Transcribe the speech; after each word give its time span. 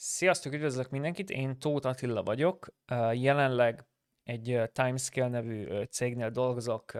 Sziasztok, 0.00 0.52
üdvözlök 0.52 0.90
mindenkit, 0.90 1.30
én 1.30 1.58
Tóth 1.58 1.86
Attila 1.86 2.22
vagyok. 2.22 2.68
Jelenleg 3.12 3.86
egy 4.24 4.60
Timescale 4.72 5.28
nevű 5.28 5.82
cégnél 5.82 6.30
dolgozok 6.30 6.92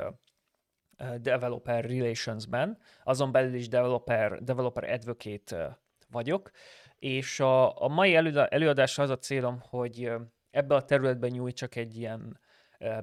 Developer 1.21 1.85
Relations-ben, 1.85 2.79
azon 3.05 3.33
belül 3.33 3.55
is 3.55 3.69
Developer, 3.69 4.43
developer 4.43 4.91
Advocate 4.91 5.81
vagyok, 6.11 6.51
és 6.97 7.41
a, 7.41 7.83
a 7.83 7.89
mai 7.89 8.15
előadásra 8.49 9.03
az 9.03 9.11
a 9.11 9.19
célom, 9.19 9.61
hogy 9.61 10.13
ebbe 10.51 10.75
a 10.75 10.85
területben 10.85 11.31
nyújtsak 11.31 11.77
egy 11.77 11.97
ilyen 11.97 12.41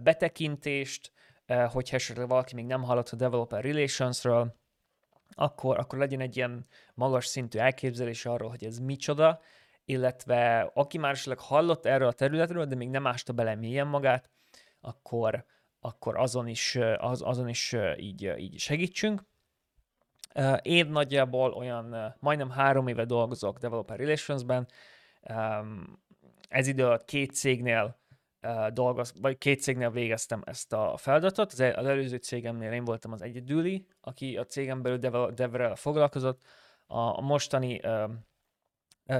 betekintést, 0.01 1.11
hogyha 1.67 1.95
esetleg 1.95 2.27
valaki 2.27 2.55
még 2.55 2.65
nem 2.65 2.83
hallott 2.83 3.09
a 3.09 3.15
Developer 3.15 3.63
Relations-ről, 3.63 4.55
akkor, 5.29 5.79
akkor 5.79 5.99
legyen 5.99 6.19
egy 6.19 6.37
ilyen 6.37 6.65
magas 6.93 7.25
szintű 7.25 7.59
elképzelés 7.59 8.25
arról, 8.25 8.49
hogy 8.49 8.63
ez 8.63 8.79
micsoda, 8.79 9.41
illetve 9.85 10.71
aki 10.73 10.97
már 10.97 11.11
esetleg 11.11 11.39
hallott 11.39 11.85
erről 11.85 12.07
a 12.07 12.13
területről, 12.13 12.65
de 12.65 12.75
még 12.75 12.89
nem 12.89 13.07
ásta 13.07 13.33
bele 13.33 13.55
mélyen 13.55 13.87
magát, 13.87 14.29
akkor, 14.81 15.45
akkor 15.79 16.17
azon 16.17 16.47
is, 16.47 16.77
az, 16.97 17.21
azon 17.21 17.47
is 17.47 17.75
így, 17.97 18.33
így 18.37 18.59
segítsünk. 18.59 19.21
Én 20.61 20.87
nagyjából 20.87 21.51
olyan 21.51 22.15
majdnem 22.19 22.49
három 22.49 22.87
éve 22.87 23.05
dolgozok 23.05 23.57
Developer 23.57 23.97
Relations-ben. 23.97 24.67
Ez 26.49 26.67
idő 26.67 26.85
alatt 26.85 27.05
két 27.05 27.31
cégnél 27.31 27.97
dolgoz, 28.73 29.13
vagy 29.21 29.37
két 29.37 29.61
cégnél 29.61 29.91
végeztem 29.91 30.41
ezt 30.45 30.73
a 30.73 30.97
feladatot. 30.97 31.51
Az, 31.51 31.59
az 31.59 31.85
előző 31.85 32.17
cégemnél 32.17 32.71
én 32.71 32.85
voltam 32.85 33.11
az 33.11 33.21
egyedüli, 33.21 33.85
aki 34.01 34.37
a 34.37 34.45
cégem 34.45 34.81
belül 34.81 34.97
devrel 35.33 35.75
foglalkozott. 35.75 36.41
A, 36.87 37.21
mostani 37.21 37.81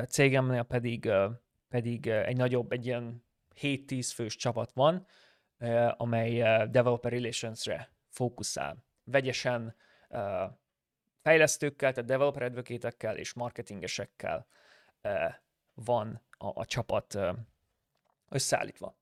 cégemnél 0.08 0.64
pedig, 0.64 1.12
pedig 1.70 2.08
egy 2.08 2.38
nagyobb, 2.38 2.72
egy 2.72 2.86
ilyen 2.86 3.24
7-10 3.62 4.12
fős 4.14 4.36
csapat 4.36 4.72
van, 4.72 5.08
amely 5.98 6.38
Developer 6.70 7.12
Relations-re 7.12 7.90
fókuszál. 8.10 8.84
Vegyesen 9.04 9.76
fejlesztőkkel, 11.22 11.94
tehát 11.94 12.10
developer 12.10 12.44
advocate 12.44 13.14
és 13.16 13.34
marketingesekkel 13.34 14.48
van 15.74 16.22
a, 16.38 16.60
a 16.60 16.66
csapat 16.66 17.18
összeállítva. 18.30 18.96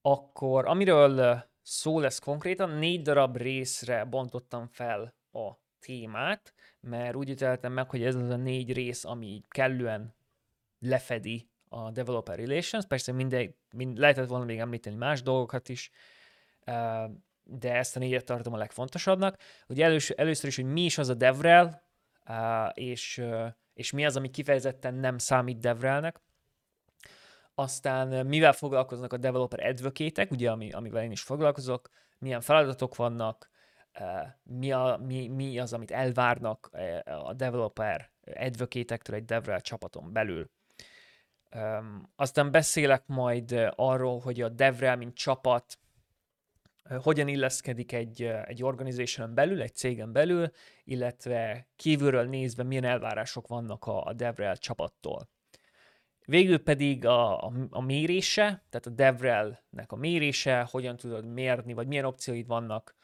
Akkor 0.00 0.66
amiről 0.66 1.44
szó 1.62 2.00
lesz 2.00 2.18
konkrétan, 2.18 2.70
négy 2.70 3.02
darab 3.02 3.36
részre 3.36 4.04
bontottam 4.04 4.66
fel 4.66 5.14
a 5.32 5.52
témát, 5.80 6.54
mert 6.80 7.14
úgy 7.14 7.28
ítéltem 7.28 7.72
meg, 7.72 7.90
hogy 7.90 8.02
ez 8.02 8.14
az 8.14 8.28
a 8.30 8.36
négy 8.36 8.72
rész, 8.72 9.04
ami 9.04 9.44
kellően 9.48 10.14
lefedi 10.78 11.50
a 11.68 11.90
Developer 11.90 12.38
Relations. 12.38 12.86
Persze 12.86 13.12
mindegy, 13.12 13.54
mind, 13.70 13.98
lehetett 13.98 14.28
volna 14.28 14.44
még 14.44 14.58
említeni 14.58 14.96
más 14.96 15.22
dolgokat 15.22 15.68
is, 15.68 15.90
de 17.42 17.74
ezt 17.74 17.96
a 17.96 17.98
négyet 17.98 18.24
tartom 18.24 18.52
a 18.52 18.56
legfontosabbnak. 18.56 19.36
Ugye 19.68 19.84
elős, 19.84 20.10
először 20.10 20.48
is, 20.48 20.56
hogy 20.56 20.64
mi 20.64 20.84
is 20.84 20.98
az 20.98 21.08
a 21.08 21.14
DevRel, 21.14 21.82
és, 22.74 23.22
és 23.74 23.90
mi 23.90 24.04
az, 24.04 24.16
ami 24.16 24.30
kifejezetten 24.30 24.94
nem 24.94 25.18
számít 25.18 25.58
DevRelnek. 25.58 26.20
Aztán 27.54 28.26
mivel 28.26 28.52
foglalkoznak 28.52 29.12
a 29.12 29.16
developer 29.16 29.66
advocate 29.66 30.26
ugye, 30.30 30.50
ami, 30.50 30.72
amivel 30.72 31.02
én 31.02 31.10
is 31.10 31.22
foglalkozok, 31.22 31.90
milyen 32.18 32.40
feladatok 32.40 32.96
vannak, 32.96 33.50
mi, 34.42 34.72
a, 34.72 35.00
mi, 35.06 35.28
mi 35.28 35.58
az, 35.58 35.72
amit 35.72 35.90
elvárnak 35.90 36.70
a 37.04 37.32
developer 37.32 38.10
advocate 38.34 38.98
egy 39.04 39.24
DevRel 39.24 39.60
csapaton 39.60 40.12
belül. 40.12 40.50
Aztán 42.16 42.50
beszélek 42.50 43.06
majd 43.06 43.70
arról, 43.74 44.18
hogy 44.18 44.40
a 44.40 44.48
DevRel, 44.48 44.96
mint 44.96 45.14
csapat, 45.14 45.78
hogyan 47.02 47.28
illeszkedik 47.28 47.92
egy, 47.92 48.22
egy 48.22 48.62
organization 48.62 49.34
belül, 49.34 49.62
egy 49.62 49.74
cégen 49.74 50.12
belül, 50.12 50.50
illetve 50.84 51.68
kívülről 51.76 52.24
nézve 52.28 52.62
milyen 52.62 52.84
elvárások 52.84 53.48
vannak 53.48 53.84
a, 53.84 54.04
a 54.04 54.12
DevRel 54.12 54.56
csapattól. 54.56 55.28
Végül 56.26 56.62
pedig 56.62 57.06
a, 57.06 57.46
a, 57.46 57.52
a 57.70 57.80
mérése, 57.80 58.44
tehát 58.44 58.86
a 58.86 58.90
DevRel-nek 58.90 59.92
a 59.92 59.96
mérése, 59.96 60.68
hogyan 60.70 60.96
tudod 60.96 61.26
mérni, 61.26 61.72
vagy 61.72 61.86
milyen 61.86 62.04
opcióid 62.04 62.46
vannak 62.46 62.96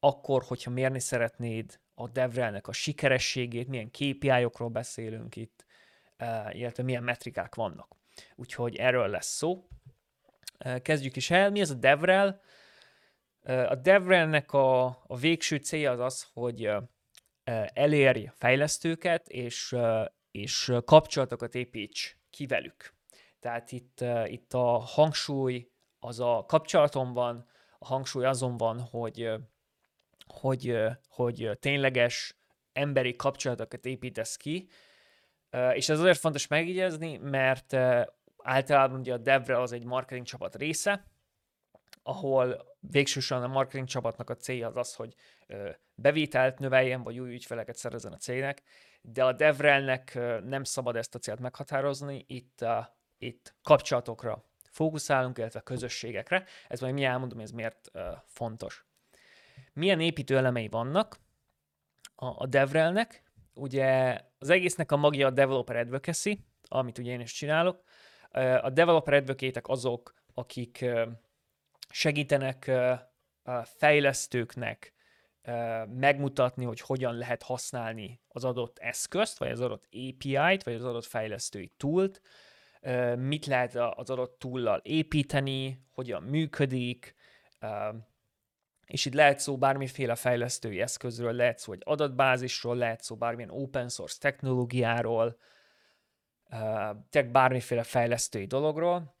akkor, 0.00 0.42
hogyha 0.42 0.70
mérni 0.70 1.00
szeretnéd 1.00 1.80
a 1.94 2.08
DevRel-nek 2.08 2.68
a 2.68 2.72
sikerességét, 2.72 3.68
milyen 3.68 3.90
KPI-okról 3.90 4.68
beszélünk 4.68 5.36
itt, 5.36 5.66
illetve 6.50 6.82
milyen 6.82 7.02
metrikák 7.02 7.54
vannak. 7.54 7.96
Úgyhogy 8.34 8.76
erről 8.76 9.08
lesz 9.08 9.36
szó. 9.36 9.68
Kezdjük 10.82 11.16
is 11.16 11.30
el. 11.30 11.50
Mi 11.50 11.60
ez 11.60 11.70
a 11.70 11.74
DevRel? 11.74 12.40
A 13.42 13.74
DevRel-nek 13.74 14.52
a, 14.52 14.86
a 14.86 15.16
végső 15.16 15.56
célja 15.56 15.90
az 15.90 16.00
az, 16.00 16.26
hogy 16.32 16.70
elérj 17.72 18.30
fejlesztőket, 18.34 19.28
és, 19.28 19.76
és 20.30 20.72
kapcsolatokat 20.84 21.54
építs 21.54 22.16
ki 22.30 22.46
velük. 22.46 22.94
Tehát 23.40 23.72
itt, 23.72 24.04
itt 24.24 24.54
a 24.54 24.78
hangsúly 24.78 25.70
az 25.98 26.20
a 26.20 26.44
kapcsolaton 26.46 27.12
van, 27.12 27.46
a 27.78 27.86
hangsúly 27.86 28.24
azon 28.24 28.56
van, 28.56 28.80
hogy, 28.80 29.30
hogy, 30.26 30.78
hogy 31.08 31.50
tényleges 31.60 32.36
emberi 32.72 33.16
kapcsolatokat 33.16 33.86
építesz 33.86 34.36
ki, 34.36 34.68
és 35.72 35.88
ez 35.88 35.98
azért 35.98 36.18
fontos 36.18 36.46
megjegyezni, 36.46 37.16
mert 37.16 37.76
általában 38.42 38.98
ugye 38.98 39.12
a 39.12 39.18
Devre 39.18 39.60
az 39.60 39.72
egy 39.72 39.84
marketing 39.84 40.26
csapat 40.26 40.56
része, 40.56 41.06
ahol 42.02 42.76
végsősorban 42.80 43.50
a 43.50 43.52
marketing 43.52 43.88
csapatnak 43.88 44.30
a 44.30 44.36
célja 44.36 44.66
az 44.66 44.76
az, 44.76 44.94
hogy 44.94 45.14
bevételt 45.94 46.58
növeljen, 46.58 47.02
vagy 47.02 47.18
új 47.18 47.32
ügyfeleket 47.32 47.76
szerezzen 47.76 48.12
a 48.12 48.16
cégnek, 48.16 48.62
de 49.00 49.24
a 49.24 49.32
DevRelnek 49.32 50.18
nem 50.44 50.64
szabad 50.64 50.96
ezt 50.96 51.14
a 51.14 51.18
célt 51.18 51.40
meghatározni, 51.40 52.24
itt, 52.28 52.64
itt 53.18 53.54
kapcsolatokra 53.62 54.44
fókuszálunk, 54.70 55.38
illetve 55.38 55.60
közösségekre. 55.60 56.44
Ez 56.68 56.80
majd 56.80 56.94
mi 56.94 57.04
elmondom, 57.04 57.40
ez 57.40 57.50
miért 57.50 57.90
fontos. 58.24 58.85
Milyen 59.76 60.00
építő 60.00 60.36
elemei 60.36 60.68
vannak 60.68 61.18
a, 62.14 62.26
a 62.26 62.46
DevRelnek? 62.46 63.22
Ugye 63.54 64.20
az 64.38 64.50
egésznek 64.50 64.92
a 64.92 64.96
magja 64.96 65.26
a 65.26 65.30
Developer 65.30 65.76
Advocacy, 65.76 66.46
amit 66.62 66.98
ugye 66.98 67.12
én 67.12 67.20
is 67.20 67.32
csinálok. 67.32 67.82
A 68.60 68.70
Developer 68.70 69.14
advocate 69.14 69.60
azok, 69.62 70.14
akik 70.34 70.84
segítenek 71.88 72.70
fejlesztőknek 73.62 74.92
megmutatni, 75.86 76.64
hogy 76.64 76.80
hogyan 76.80 77.14
lehet 77.14 77.42
használni 77.42 78.20
az 78.28 78.44
adott 78.44 78.78
eszközt, 78.78 79.38
vagy 79.38 79.50
az 79.50 79.60
adott 79.60 79.84
API-t, 79.84 80.62
vagy 80.62 80.74
az 80.74 80.84
adott 80.84 81.06
fejlesztői 81.06 81.72
túlt, 81.76 82.20
mit 83.16 83.46
lehet 83.46 83.74
az 83.74 84.10
adott 84.10 84.38
túllal 84.38 84.80
építeni, 84.84 85.86
hogyan 85.90 86.22
működik, 86.22 87.14
és 88.86 89.04
itt 89.04 89.14
lehet 89.14 89.38
szó 89.38 89.58
bármiféle 89.58 90.14
fejlesztői 90.14 90.80
eszközről, 90.80 91.32
lehet 91.32 91.58
szó 91.58 91.72
egy 91.72 91.82
adatbázisról, 91.84 92.76
lehet 92.76 93.02
szó 93.02 93.16
bármilyen 93.16 93.50
open 93.50 93.88
source 93.88 94.16
technológiáról, 94.20 95.38
tech 97.10 97.30
bármiféle 97.30 97.82
fejlesztői 97.82 98.46
dologról, 98.46 99.16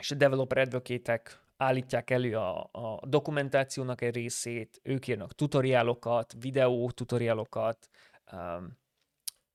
és 0.00 0.10
a 0.10 0.14
developer 0.14 0.58
advocate 0.58 1.20
állítják 1.56 2.10
elő 2.10 2.36
a, 2.36 2.68
a 2.72 3.06
dokumentációnak 3.06 4.00
egy 4.00 4.14
részét, 4.14 4.80
ők 4.82 5.06
írnak 5.06 5.34
tutoriálokat, 5.34 6.34
videó 6.40 6.90
tutoriálokat, 6.90 7.88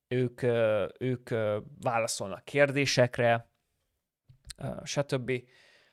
ők, 0.07 0.41
ők 0.99 1.29
válaszolnak 1.81 2.43
kérdésekre, 2.45 3.49
stb., 4.83 5.31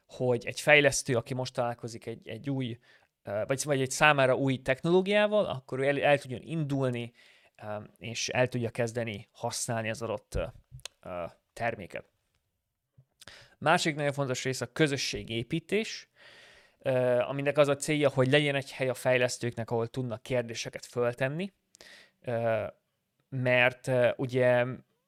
hogy 0.07 0.47
egy 0.47 0.61
fejlesztő, 0.61 1.17
aki 1.17 1.35
most 1.35 1.55
találkozik 1.55 2.07
egy, 2.07 2.29
egy 2.29 2.51
új, 2.51 2.79
vagy, 3.47 3.65
vagy 3.65 3.81
egy 3.81 3.91
számára 3.91 4.35
új 4.35 4.57
technológiával, 4.57 5.45
akkor 5.45 5.79
ő 5.79 5.87
el, 5.87 6.03
el 6.03 6.19
tudjon 6.19 6.43
indulni, 6.43 7.13
és 7.99 8.29
el 8.29 8.49
tudja 8.49 8.71
kezdeni 8.71 9.29
használni 9.33 9.91
az 9.91 10.03
adott 10.03 10.39
terméket. 11.53 12.05
Másik 13.59 13.95
nagyon 13.95 14.13
fontos 14.13 14.45
rész 14.45 14.61
a 14.61 14.73
közösségépítés, 14.73 16.09
aminek 17.21 17.59
az 17.59 17.69
a 17.69 17.77
célja, 17.77 18.09
hogy 18.09 18.31
legyen 18.31 18.55
egy 18.55 18.73
hely 18.73 18.89
a 18.89 18.95
fejlesztőknek, 18.95 19.71
ahol 19.71 19.87
tudnak 19.87 20.23
kérdéseket 20.23 20.87
föltenni, 20.87 21.53
mert 23.29 23.91
ugye 24.17 24.65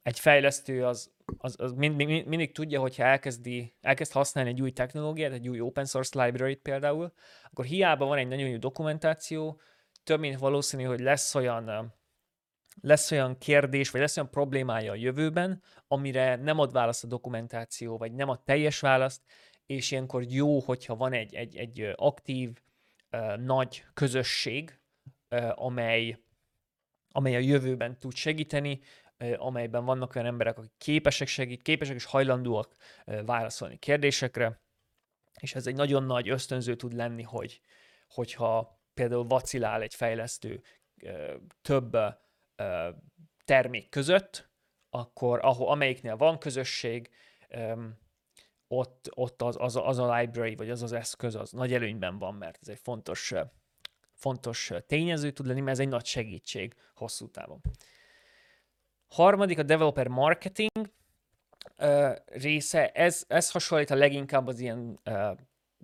egy 0.09 0.19
fejlesztő 0.19 0.87
az, 0.87 1.11
az, 1.39 1.55
az 1.59 1.73
mind, 1.73 1.97
mind, 1.97 2.27
mindig 2.27 2.53
tudja, 2.53 2.81
hogyha 2.81 3.05
elkezdi, 3.05 3.75
elkezd 3.81 4.13
használni 4.13 4.51
egy 4.51 4.63
új 4.63 4.71
technológiát, 4.71 5.33
egy 5.33 5.49
új 5.49 5.61
open 5.61 5.85
source 5.85 6.25
library 6.25 6.55
például, 6.55 7.13
akkor 7.45 7.65
hiába 7.65 8.07
van 8.07 8.19
egy 8.19 8.29
nagyon 8.29 8.49
jó 8.49 8.57
dokumentáció, 8.57 9.61
több 10.05 10.21
mint 10.21 10.39
valószínű, 10.39 10.83
hogy 10.83 11.01
lesz 11.01 11.35
olyan 11.35 11.97
lesz 12.81 13.11
olyan 13.11 13.39
kérdés, 13.39 13.91
vagy 13.91 14.01
lesz 14.01 14.17
olyan 14.17 14.31
problémája 14.31 14.93
a 14.93 14.95
jövőben, 14.95 15.63
amire 15.89 16.37
nem 16.37 16.59
ad 16.59 16.73
választ 16.73 17.05
a 17.05 17.07
dokumentáció, 17.07 17.97
vagy 17.97 18.13
nem 18.13 18.29
ad 18.29 18.43
teljes 18.45 18.81
választ, 18.81 19.23
és 19.67 19.91
ilyenkor 19.91 20.23
jó, 20.29 20.59
hogyha 20.61 20.97
van 20.97 21.13
egy, 21.13 21.35
egy, 21.35 21.57
egy 21.57 21.93
aktív, 21.95 22.51
nagy 23.37 23.85
közösség, 23.95 24.81
amely, 25.55 26.19
amely 27.19 27.35
a 27.35 27.39
jövőben 27.39 27.99
tud 27.99 28.15
segíteni, 28.15 28.81
amelyben 29.37 29.85
vannak 29.85 30.15
olyan 30.15 30.27
emberek, 30.27 30.59
akik 30.59 30.73
képesek 30.79 31.29
segít, 31.29 31.63
képesek 31.63 31.95
és 31.95 32.05
hajlandóak 32.05 32.75
válaszolni 33.25 33.79
kérdésekre, 33.79 34.61
és 35.41 35.55
ez 35.55 35.67
egy 35.67 35.75
nagyon 35.75 36.03
nagy 36.03 36.29
ösztönző 36.29 36.75
tud 36.75 36.93
lenni, 36.93 37.23
hogy, 37.23 37.61
hogyha 38.09 38.81
például 38.95 39.25
vacilál 39.25 39.83
egy 39.83 39.95
fejlesztő 39.95 40.63
több 41.63 41.97
termék 43.45 43.89
között, 43.89 44.51
akkor 44.91 45.39
ahol, 45.43 45.69
amelyiknél 45.69 46.17
van 46.17 46.39
közösség, 46.39 47.11
ott, 48.69 49.09
ott 49.15 49.43
az, 49.43 49.57
az, 49.59 49.77
az 49.77 49.99
a 49.99 50.17
library, 50.17 50.55
vagy 50.55 50.71
az 50.71 50.83
az 50.83 50.93
eszköz, 50.93 51.35
az 51.35 51.53
nagy 51.53 51.73
előnyben 51.73 52.19
van, 52.19 52.35
mert 52.35 52.59
ez 52.61 52.69
egy 52.69 52.81
fontos, 52.83 53.35
fontos 54.19 54.73
tényező 54.87 55.31
tud 55.31 55.47
lenni, 55.47 55.61
mert 55.61 55.73
ez 55.73 55.83
egy 55.83 55.89
nagy 55.89 56.05
segítség 56.05 56.75
hosszú 56.95 57.31
távon. 57.31 57.61
Harmadik 59.09 59.59
a 59.59 59.63
developer 59.63 60.09
marketing 60.09 60.71
része, 62.27 62.89
ez, 62.91 63.25
ez 63.29 63.51
hasonlít 63.51 63.91
a 63.91 63.95
leginkább 63.95 64.47
az 64.47 64.59
ilyen 64.59 65.01
uh, 65.05 65.39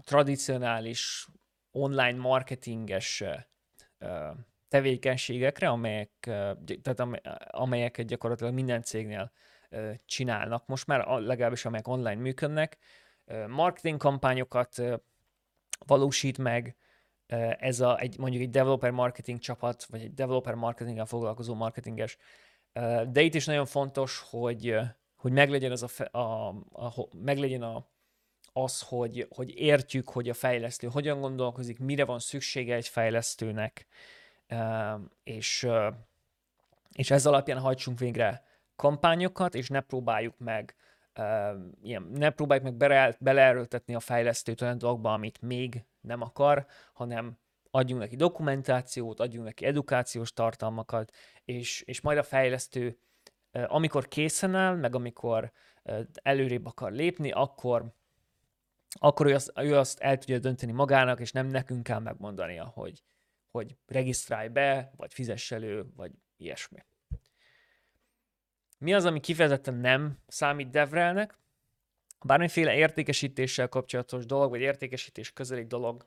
tradicionális 0.04 1.26
online 1.70 2.18
marketinges 2.18 3.20
uh, 3.20 4.36
tevékenységekre, 4.68 5.68
amelyek, 5.68 6.10
tehát 6.82 7.00
amelyeket 7.50 8.06
gyakorlatilag 8.06 8.52
minden 8.52 8.82
cégnél 8.82 9.32
csinálnak 10.04 10.66
most 10.66 10.86
már, 10.86 11.06
legalábbis 11.06 11.64
amelyek 11.64 11.88
online 11.88 12.20
működnek. 12.20 12.78
Marketing 13.46 13.98
kampányokat 13.98 14.82
valósít 15.86 16.38
meg, 16.38 16.76
ez 17.58 17.80
a, 17.80 17.98
egy, 17.98 18.18
mondjuk 18.18 18.42
egy 18.42 18.50
developer 18.50 18.90
marketing 18.90 19.38
csapat, 19.38 19.84
vagy 19.84 20.00
egy 20.00 20.14
developer 20.14 20.54
marketinggel 20.54 21.06
foglalkozó 21.06 21.54
marketinges. 21.54 22.18
De 23.08 23.20
itt 23.20 23.34
is 23.34 23.46
nagyon 23.46 23.66
fontos, 23.66 24.24
hogy, 24.30 24.76
hogy 25.16 25.32
meglegyen 25.32 25.70
az, 25.70 25.82
a, 25.82 26.18
a, 26.18 26.48
a, 26.72 27.08
meglegyen 27.12 27.62
a, 27.62 27.86
az, 28.52 28.80
hogy, 28.80 29.26
hogy 29.30 29.58
értjük, 29.58 30.08
hogy 30.08 30.28
a 30.28 30.34
fejlesztő 30.34 30.86
hogyan 30.86 31.20
gondolkozik, 31.20 31.78
mire 31.78 32.04
van 32.04 32.18
szüksége 32.18 32.74
egy 32.74 32.88
fejlesztőnek, 32.88 33.86
és, 35.24 35.68
és 36.92 37.10
ez 37.10 37.26
alapján 37.26 37.58
hajtsunk 37.58 37.98
végre 37.98 38.44
kampányokat, 38.76 39.54
és 39.54 39.68
ne 39.68 39.80
próbáljuk 39.80 40.38
meg 40.38 40.74
ilyen, 41.82 42.02
ne 42.12 42.30
próbáljuk 42.30 42.66
meg 42.66 42.74
bele, 42.74 43.16
beleerőltetni 43.20 43.94
a 43.94 44.00
fejlesztőt 44.00 44.60
olyan 44.60 44.78
dolgokba, 44.78 45.12
amit 45.12 45.42
még 45.42 45.84
nem 46.04 46.20
akar, 46.20 46.66
hanem 46.92 47.38
adjunk 47.70 48.00
neki 48.00 48.16
dokumentációt, 48.16 49.20
adjunk 49.20 49.46
neki 49.46 49.64
edukációs 49.64 50.32
tartalmakat, 50.32 51.12
és, 51.44 51.80
és 51.80 52.00
majd 52.00 52.18
a 52.18 52.22
fejlesztő, 52.22 52.98
amikor 53.50 54.08
készen 54.08 54.54
áll, 54.54 54.76
meg 54.76 54.94
amikor 54.94 55.52
előrébb 56.12 56.66
akar 56.66 56.92
lépni, 56.92 57.30
akkor 57.30 57.92
akkor 59.00 59.26
ő 59.26 59.34
azt, 59.34 59.52
ő 59.56 59.76
azt 59.76 60.00
el 60.00 60.18
tudja 60.18 60.38
dönteni 60.38 60.72
magának, 60.72 61.20
és 61.20 61.32
nem 61.32 61.46
nekünk 61.46 61.82
kell 61.82 61.98
megmondania, 61.98 62.64
hogy, 62.64 63.02
hogy 63.50 63.76
regisztrálj 63.86 64.48
be, 64.48 64.92
vagy 64.96 65.12
fizess 65.12 65.50
elő, 65.50 65.86
vagy 65.96 66.12
ilyesmi. 66.36 66.84
Mi 68.78 68.94
az, 68.94 69.04
ami 69.04 69.20
kifejezetten 69.20 69.74
nem 69.74 70.18
számít 70.26 70.70
devrelnek? 70.70 71.38
Bármiféle 72.26 72.74
értékesítéssel 72.74 73.68
kapcsolatos 73.68 74.26
dolog, 74.26 74.50
vagy 74.50 74.60
értékesítés 74.60 75.32
közeli 75.32 75.64
dolog, 75.64 76.04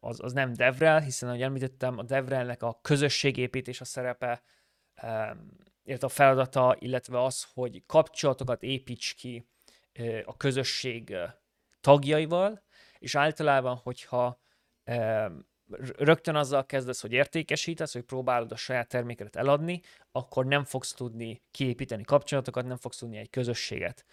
az, 0.00 0.20
az 0.22 0.32
nem 0.32 0.52
devrel, 0.52 1.00
hiszen, 1.00 1.28
ahogy 1.28 1.42
említettem, 1.42 1.98
a 1.98 2.02
devrelnek 2.02 2.62
a 2.62 2.78
közösségépítés 2.82 3.80
a 3.80 3.84
szerepe, 3.84 4.42
illetve 5.84 6.06
a 6.06 6.08
feladata, 6.08 6.76
illetve 6.78 7.22
az, 7.22 7.46
hogy 7.54 7.82
kapcsolatokat 7.86 8.62
építs 8.62 9.14
ki 9.14 9.48
a 10.24 10.36
közösség 10.36 11.16
tagjaival, 11.80 12.62
és 12.98 13.14
általában, 13.14 13.76
hogyha 13.76 14.40
rögtön 15.96 16.34
azzal 16.34 16.66
kezdesz, 16.66 17.00
hogy 17.00 17.12
értékesítesz, 17.12 17.92
hogy 17.92 18.02
próbálod 18.02 18.52
a 18.52 18.56
saját 18.56 18.88
termékedet 18.88 19.36
eladni, 19.36 19.80
akkor 20.12 20.46
nem 20.46 20.64
fogsz 20.64 20.92
tudni 20.92 21.42
kiépíteni 21.50 22.04
kapcsolatokat, 22.04 22.66
nem 22.66 22.76
fogsz 22.76 22.98
tudni 22.98 23.16
egy 23.16 23.30
közösséget, 23.30 24.04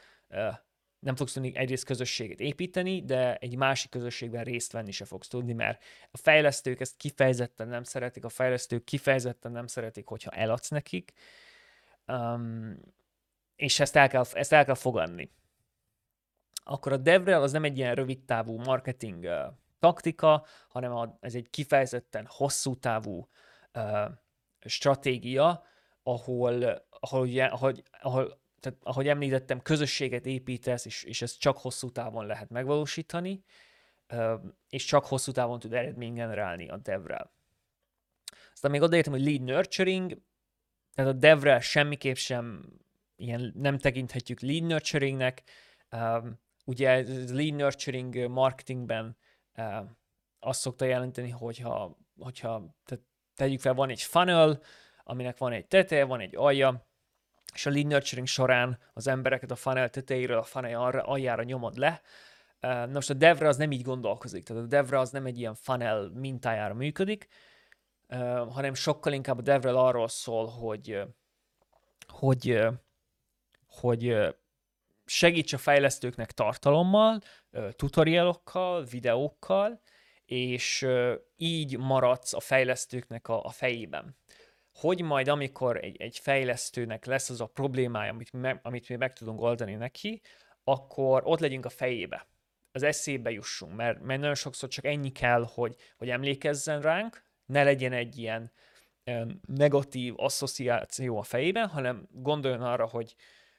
nem 1.05 1.15
fogsz 1.15 1.33
tudni 1.33 1.55
egyrészt 1.55 1.85
közösséget 1.85 2.39
építeni, 2.39 3.03
de 3.03 3.35
egy 3.35 3.55
másik 3.55 3.89
közösségben 3.89 4.43
részt 4.43 4.71
venni 4.71 4.91
se 4.91 5.05
fogsz 5.05 5.27
tudni, 5.27 5.53
mert 5.53 5.83
a 6.11 6.17
fejlesztők 6.17 6.79
ezt 6.79 6.97
kifejezetten 6.97 7.67
nem 7.67 7.83
szeretik, 7.83 8.25
a 8.25 8.29
fejlesztők 8.29 8.83
kifejezetten 8.83 9.51
nem 9.51 9.67
szeretik, 9.67 10.07
hogyha 10.07 10.31
eladsz 10.31 10.69
nekik, 10.69 11.13
um, 12.07 12.79
és 13.55 13.79
ezt 13.79 13.95
el, 13.95 14.09
kell, 14.09 14.23
ezt 14.33 14.53
el 14.53 14.65
kell 14.65 14.75
fogadni. 14.75 15.31
Akkor 16.63 16.91
a 16.91 16.97
DevRel 16.97 17.41
az 17.41 17.51
nem 17.51 17.63
egy 17.63 17.77
ilyen 17.77 17.95
rövid 17.95 18.23
távú 18.23 18.57
marketing 18.57 19.27
taktika, 19.79 20.45
hanem 20.69 20.93
a, 20.93 21.17
ez 21.19 21.35
egy 21.35 21.49
kifejezetten 21.49 22.27
hosszú 22.29 22.75
távú 22.75 23.29
uh, 23.73 24.09
stratégia, 24.59 25.63
ahol, 26.03 26.85
ahol, 26.89 27.21
ugye, 27.21 27.45
ahogy, 27.45 27.83
ahol 28.01 28.43
tehát, 28.65 28.79
ahogy 28.83 29.07
említettem, 29.07 29.62
közösséget 29.62 30.25
építesz, 30.25 30.85
és, 30.85 31.03
és 31.03 31.21
ezt 31.21 31.39
csak 31.39 31.57
hosszú 31.57 31.89
távon 31.91 32.25
lehet 32.25 32.50
megvalósítani, 32.50 33.44
és 34.69 34.85
csak 34.85 35.06
hosszú 35.06 35.31
távon 35.31 35.59
tud 35.59 35.73
eredmény 35.73 36.13
generálni 36.13 36.69
a 36.69 36.77
devrel. 36.77 37.33
Aztán 38.53 38.71
még 38.71 38.81
odaértem, 38.81 39.13
hogy 39.13 39.25
lead 39.25 39.41
nurturing, 39.41 40.17
tehát 40.94 41.12
a 41.12 41.17
devrel 41.17 41.59
semmiképp 41.59 42.15
sem 42.15 42.65
ilyen 43.15 43.53
nem 43.56 43.77
tekinthetjük 43.77 44.39
lead 44.39 44.63
nurturingnek. 44.63 45.44
Ugye 46.65 47.03
lead 47.31 47.53
nurturing 47.53 48.27
marketingben 48.27 49.17
azt 50.39 50.59
szokta 50.59 50.85
jelenteni, 50.85 51.29
hogyha, 51.29 51.97
hogyha 52.19 52.75
tehát 52.85 53.03
tegyük 53.35 53.59
fel, 53.59 53.73
van 53.73 53.89
egy 53.89 54.01
funnel, 54.01 54.62
aminek 55.03 55.38
van 55.38 55.51
egy 55.51 55.67
teteje, 55.67 56.03
van 56.06 56.19
egy 56.19 56.35
alja, 56.35 56.88
és 57.55 57.65
a 57.65 57.69
lead 57.69 57.85
nurturing 57.85 58.27
során 58.27 58.79
az 58.93 59.07
embereket 59.07 59.51
a 59.51 59.55
funnel 59.55 59.89
tetejéről 59.89 60.38
a 60.38 60.43
funnel 60.43 61.00
aljára 61.00 61.43
nyomod 61.43 61.77
le. 61.77 62.01
Na 62.59 62.85
most 62.85 63.09
a 63.09 63.13
devre 63.13 63.47
az 63.47 63.57
nem 63.57 63.71
így 63.71 63.81
gondolkozik, 63.81 64.43
tehát 64.43 64.63
a 64.63 64.67
devre 64.67 65.00
az 65.00 65.09
nem 65.09 65.25
egy 65.25 65.39
ilyen 65.39 65.55
funnel 65.55 66.09
mintájára 66.13 66.74
működik, 66.74 67.27
hanem 68.50 68.74
sokkal 68.74 69.13
inkább 69.13 69.38
a 69.38 69.41
devre 69.41 69.71
arról 69.71 70.07
szól, 70.07 70.47
hogy, 70.47 71.01
hogy, 72.07 72.62
hogy 73.67 74.17
segíts 75.05 75.53
a 75.53 75.57
fejlesztőknek 75.57 76.31
tartalommal, 76.31 77.21
tutorialokkal, 77.71 78.83
videókkal, 78.83 79.81
és 80.25 80.88
így 81.35 81.77
maradsz 81.77 82.33
a 82.33 82.39
fejlesztőknek 82.39 83.27
a, 83.27 83.43
a 83.43 83.50
fejében. 83.50 84.15
Hogy 84.75 85.01
majd, 85.01 85.27
amikor 85.27 85.77
egy, 85.77 86.01
egy 86.01 86.17
fejlesztőnek 86.17 87.05
lesz 87.05 87.29
az 87.29 87.41
a 87.41 87.46
problémája, 87.46 88.12
amit, 88.12 88.32
me, 88.32 88.60
amit 88.63 88.89
mi 88.89 88.96
meg 88.96 89.13
tudunk 89.13 89.41
oldani 89.41 89.74
neki, 89.74 90.22
akkor 90.63 91.22
ott 91.25 91.39
legyünk 91.39 91.65
a 91.65 91.70
fejébe. 91.70 92.27
Az 92.72 92.84
eszébe 92.84 93.32
jussunk, 93.32 93.75
mert, 93.75 94.01
mert 94.01 94.20
nagyon 94.20 94.36
sokszor 94.36 94.70
csak 94.70 94.86
ennyi 94.86 95.12
kell, 95.12 95.48
hogy, 95.53 95.75
hogy 95.98 96.10
emlékezzen 96.10 96.82
ránk, 96.82 97.24
ne 97.46 97.63
legyen 97.63 97.94
egy 97.94 98.17
ilyen 98.17 98.51
negatív 99.48 100.13
asszociáció 100.17 101.17
a 101.17 101.24
fejében, 101.24 101.67
hanem 101.67 102.08
gondoljon 102.12 102.62
arra, 102.62 102.86
hogy, 102.88 103.15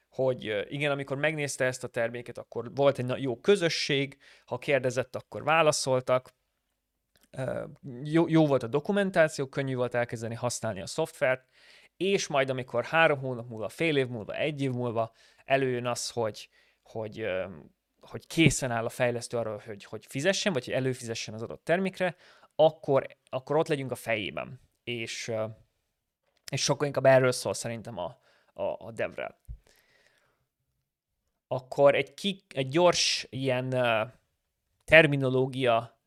hogy 0.09 0.65
igen, 0.69 0.91
amikor 0.91 1.17
megnézte 1.17 1.65
ezt 1.65 1.83
a 1.83 1.87
terméket, 1.87 2.37
akkor 2.37 2.75
volt 2.75 2.99
egy 2.99 3.21
jó 3.21 3.39
közösség, 3.39 4.17
ha 4.45 4.57
kérdezett, 4.57 5.15
akkor 5.15 5.43
válaszoltak, 5.43 6.35
jó, 8.03 8.27
jó 8.27 8.47
volt 8.47 8.63
a 8.63 8.67
dokumentáció, 8.67 9.47
könnyű 9.47 9.75
volt 9.75 9.95
elkezdeni 9.95 10.35
használni 10.35 10.81
a 10.81 10.87
szoftvert, 10.87 11.47
és 11.97 12.27
majd 12.27 12.49
amikor 12.49 12.85
három 12.85 13.19
hónap 13.19 13.49
múlva, 13.49 13.69
fél 13.69 13.97
év 13.97 14.07
múlva, 14.07 14.35
egy 14.35 14.61
év 14.61 14.71
múlva 14.71 15.11
előjön 15.45 15.85
az, 15.85 16.09
hogy, 16.09 16.49
hogy, 16.81 17.27
hogy 17.99 18.27
készen 18.27 18.71
áll 18.71 18.85
a 18.85 18.89
fejlesztő 18.89 19.37
arra, 19.37 19.61
hogy, 19.65 19.83
hogy 19.83 20.05
fizessen, 20.09 20.53
vagy 20.53 20.65
hogy 20.65 20.73
előfizessen 20.73 21.33
az 21.33 21.41
adott 21.41 21.63
termékre, 21.63 22.15
akkor, 22.55 23.07
akkor 23.29 23.55
ott 23.55 23.67
legyünk 23.67 23.91
a 23.91 23.95
fejében. 23.95 24.59
És, 24.83 25.31
és 26.51 26.63
sokkal 26.63 26.87
inkább 26.87 27.05
erről 27.05 27.31
szól 27.31 27.53
szerintem 27.53 27.97
a, 27.97 28.19
a, 28.53 28.63
a 28.63 28.91
DevRel 28.91 29.39
akkor 31.47 31.95
egy, 31.95 32.13
ki, 32.13 32.43
egy 32.47 32.67
gyors 32.67 33.27
ilyen 33.29 33.75
terminológia 34.85 35.99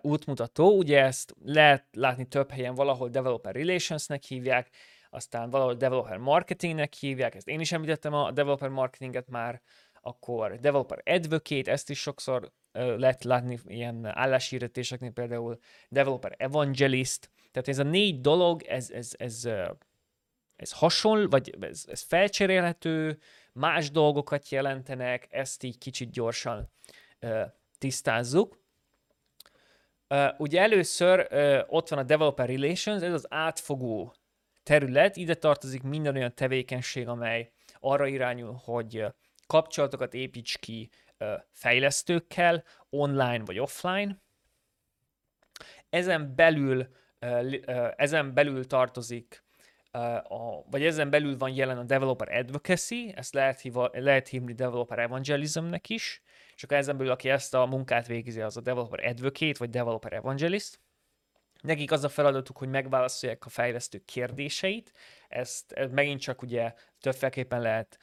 útmutató. 0.00 0.76
Ugye 0.76 1.02
ezt 1.02 1.34
lehet 1.44 1.84
látni 1.92 2.24
több 2.24 2.50
helyen, 2.50 2.74
valahol 2.74 3.08
Developer 3.08 3.54
Relationsnek 3.54 4.22
hívják, 4.22 4.70
aztán 5.10 5.50
valahol 5.50 5.74
Developer 5.74 6.16
Marketingnek 6.16 6.94
hívják, 6.94 7.34
ezt 7.34 7.48
én 7.48 7.60
is 7.60 7.72
említettem 7.72 8.12
a 8.12 8.30
Developer 8.30 8.68
Marketinget 8.68 9.28
már, 9.28 9.60
akkor 10.02 10.58
Developer 10.58 11.02
Advocate, 11.04 11.70
ezt 11.70 11.90
is 11.90 12.00
sokszor 12.00 12.52
lehet 12.72 13.24
látni 13.24 13.58
ilyen 13.66 14.06
álláshirdetéseknél, 14.06 15.10
például 15.10 15.58
Developer 15.88 16.34
Evangelist, 16.38 17.30
tehát 17.50 17.68
ez 17.68 17.78
a 17.78 17.82
négy 17.82 18.20
dolog, 18.20 18.62
ez, 18.62 18.90
ez, 18.90 19.12
ez, 19.16 19.48
ez 20.56 20.72
hasonl, 20.72 21.28
vagy 21.28 21.56
ez, 21.60 21.84
ez 21.88 22.02
felcserélhető, 22.02 23.18
más 23.52 23.90
dolgokat 23.90 24.48
jelentenek, 24.48 25.26
ezt 25.30 25.62
így 25.62 25.78
kicsit 25.78 26.10
gyorsan 26.10 26.70
tisztázzuk. 27.78 28.57
Ugye 30.36 30.60
először 30.60 31.26
ott 31.68 31.88
van 31.88 31.98
a 31.98 32.02
Developer 32.02 32.48
Relations, 32.48 33.02
ez 33.02 33.12
az 33.12 33.26
átfogó 33.28 34.14
terület, 34.62 35.16
ide 35.16 35.34
tartozik 35.34 35.82
minden 35.82 36.16
olyan 36.16 36.34
tevékenység, 36.34 37.08
amely 37.08 37.50
arra 37.80 38.06
irányul, 38.06 38.60
hogy 38.64 39.04
kapcsolatokat 39.46 40.14
építs 40.14 40.58
ki 40.58 40.90
fejlesztőkkel, 41.52 42.64
online 42.90 43.44
vagy 43.44 43.58
offline. 43.58 44.22
Ezen 45.90 46.34
belül, 46.34 46.88
ezen 47.96 48.34
belül 48.34 48.66
tartozik, 48.66 49.44
a, 50.22 50.68
vagy 50.70 50.84
ezen 50.84 51.10
belül 51.10 51.36
van 51.36 51.50
jelen 51.50 51.78
a 51.78 51.82
Developer 51.82 52.28
Advocacy, 52.28 53.12
ezt 53.16 53.34
lehet, 53.34 53.60
híva, 53.60 53.90
lehet 53.92 54.28
hívni 54.28 54.52
Developer 54.52 54.98
Evangelismnek 54.98 55.88
is, 55.88 56.22
akkor 56.62 56.76
ezen 56.76 56.96
belül, 56.96 57.12
aki 57.12 57.28
ezt 57.28 57.54
a 57.54 57.66
munkát 57.66 58.06
végzi, 58.06 58.40
az 58.40 58.56
a 58.56 58.60
Developer 58.60 59.04
Advocate, 59.04 59.58
vagy 59.58 59.70
Developer 59.70 60.12
Evangelist. 60.12 60.80
Nekik 61.62 61.92
az 61.92 62.04
a 62.04 62.08
feladatuk, 62.08 62.58
hogy 62.58 62.68
megválaszolják 62.68 63.46
a 63.46 63.48
fejlesztők 63.48 64.04
kérdéseit, 64.04 64.92
ezt, 65.28 65.72
ezt 65.72 65.92
megint 65.92 66.20
csak 66.20 66.42
ugye 66.42 66.74
többféleképpen 67.00 67.60
lehet 67.60 67.98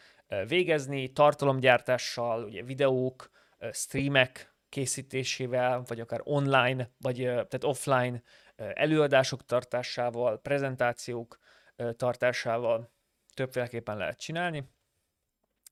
végezni, 0.47 1.11
tartalomgyártással, 1.11 2.43
ugye 2.43 2.63
videók, 2.63 3.29
streamek 3.71 4.53
készítésével, 4.69 5.83
vagy 5.87 5.99
akár 5.99 6.21
online, 6.23 6.89
vagy 6.97 7.15
tehát 7.15 7.63
offline 7.63 8.21
előadások 8.55 9.45
tartásával, 9.45 10.41
prezentációk 10.41 11.39
tartásával 11.95 12.91
többféleképpen 13.33 13.97
lehet 13.97 14.19
csinálni. 14.19 14.63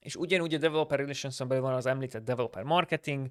És 0.03 0.15
ugyanúgy 0.15 0.53
a 0.53 0.57
Developer 0.57 0.99
relations 0.99 1.37
belül 1.37 1.63
van 1.63 1.73
az 1.73 1.85
említett 1.85 2.23
Developer 2.23 2.63
Marketing, 2.63 3.29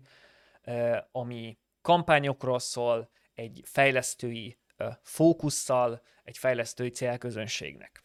ami 1.10 1.58
kampányokról 1.80 2.58
szól, 2.58 3.10
egy 3.34 3.60
fejlesztői 3.64 4.58
fókusszal, 5.02 6.02
egy 6.24 6.38
fejlesztői 6.38 6.90
célközönségnek. 6.90 8.04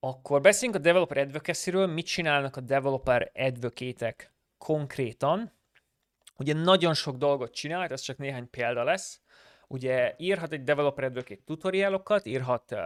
Akkor 0.00 0.40
beszéljünk 0.40 0.80
a 0.80 0.82
Developer 0.82 1.18
Advocacy-ről, 1.18 1.86
mit 1.86 2.06
csinálnak 2.06 2.56
a 2.56 2.60
Developer 2.60 3.30
advocate 3.34 4.32
konkrétan. 4.58 5.52
Ugye 6.38 6.54
nagyon 6.54 6.94
sok 6.94 7.16
dolgot 7.16 7.54
csinál, 7.54 7.88
ez 7.88 8.00
csak 8.00 8.16
néhány 8.16 8.50
példa 8.50 8.84
lesz. 8.84 9.20
Ugye 9.68 10.14
írhat 10.18 10.52
egy 10.52 10.64
Developer 10.64 11.04
Advocate 11.04 11.42
tutorialokat, 11.44 12.26
írhat 12.26 12.76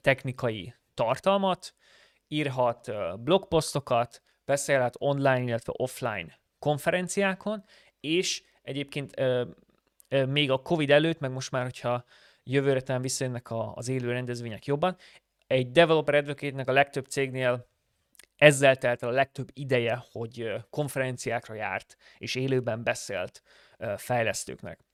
technikai 0.00 0.74
tartalmat, 0.98 1.74
írhat 2.28 2.90
blogposztokat, 3.20 4.22
beszélhet 4.44 4.94
online, 4.98 5.42
illetve 5.42 5.72
offline 5.76 6.38
konferenciákon, 6.58 7.64
és 8.00 8.42
egyébként 8.62 9.14
még 10.26 10.50
a 10.50 10.62
Covid 10.62 10.90
előtt, 10.90 11.18
meg 11.18 11.30
most 11.30 11.50
már, 11.50 11.62
hogyha 11.62 12.04
jövőre 12.42 12.80
talán 12.80 13.02
visszajönnek 13.02 13.50
a, 13.50 13.74
az 13.74 13.88
élő 13.88 14.12
rendezvények 14.12 14.66
jobban, 14.66 14.96
egy 15.46 15.70
developer 15.70 16.14
advocate 16.14 16.70
a 16.70 16.72
legtöbb 16.72 17.06
cégnél 17.06 17.68
ezzel 18.36 18.76
telt 18.76 19.02
el 19.02 19.08
a 19.08 19.12
legtöbb 19.12 19.48
ideje, 19.52 20.04
hogy 20.12 20.52
konferenciákra 20.70 21.54
járt, 21.54 21.96
és 22.18 22.34
élőben 22.34 22.82
beszélt 22.82 23.42
fejlesztőknek. 23.96 24.87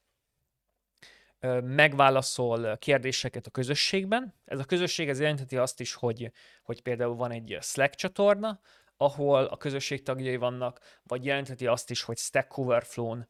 Megválaszol 1.63 2.77
kérdéseket 2.77 3.47
a 3.47 3.51
közösségben. 3.51 4.35
Ez 4.45 4.59
a 4.59 4.65
közösség 4.65 5.09
ez 5.09 5.21
jelentheti 5.21 5.57
azt 5.57 5.81
is, 5.81 5.95
hogy, 5.95 6.33
hogy 6.63 6.83
például 6.83 7.15
van 7.15 7.31
egy 7.31 7.59
Slack 7.61 7.95
csatorna, 7.95 8.61
ahol 8.97 9.45
a 9.45 9.57
közösség 9.57 10.03
tagjai 10.03 10.37
vannak, 10.37 10.81
vagy 11.03 11.25
jelentheti 11.25 11.67
azt 11.67 11.91
is, 11.91 12.03
hogy 12.03 12.17
Stack 12.17 12.59
Overflow-n 12.59 13.29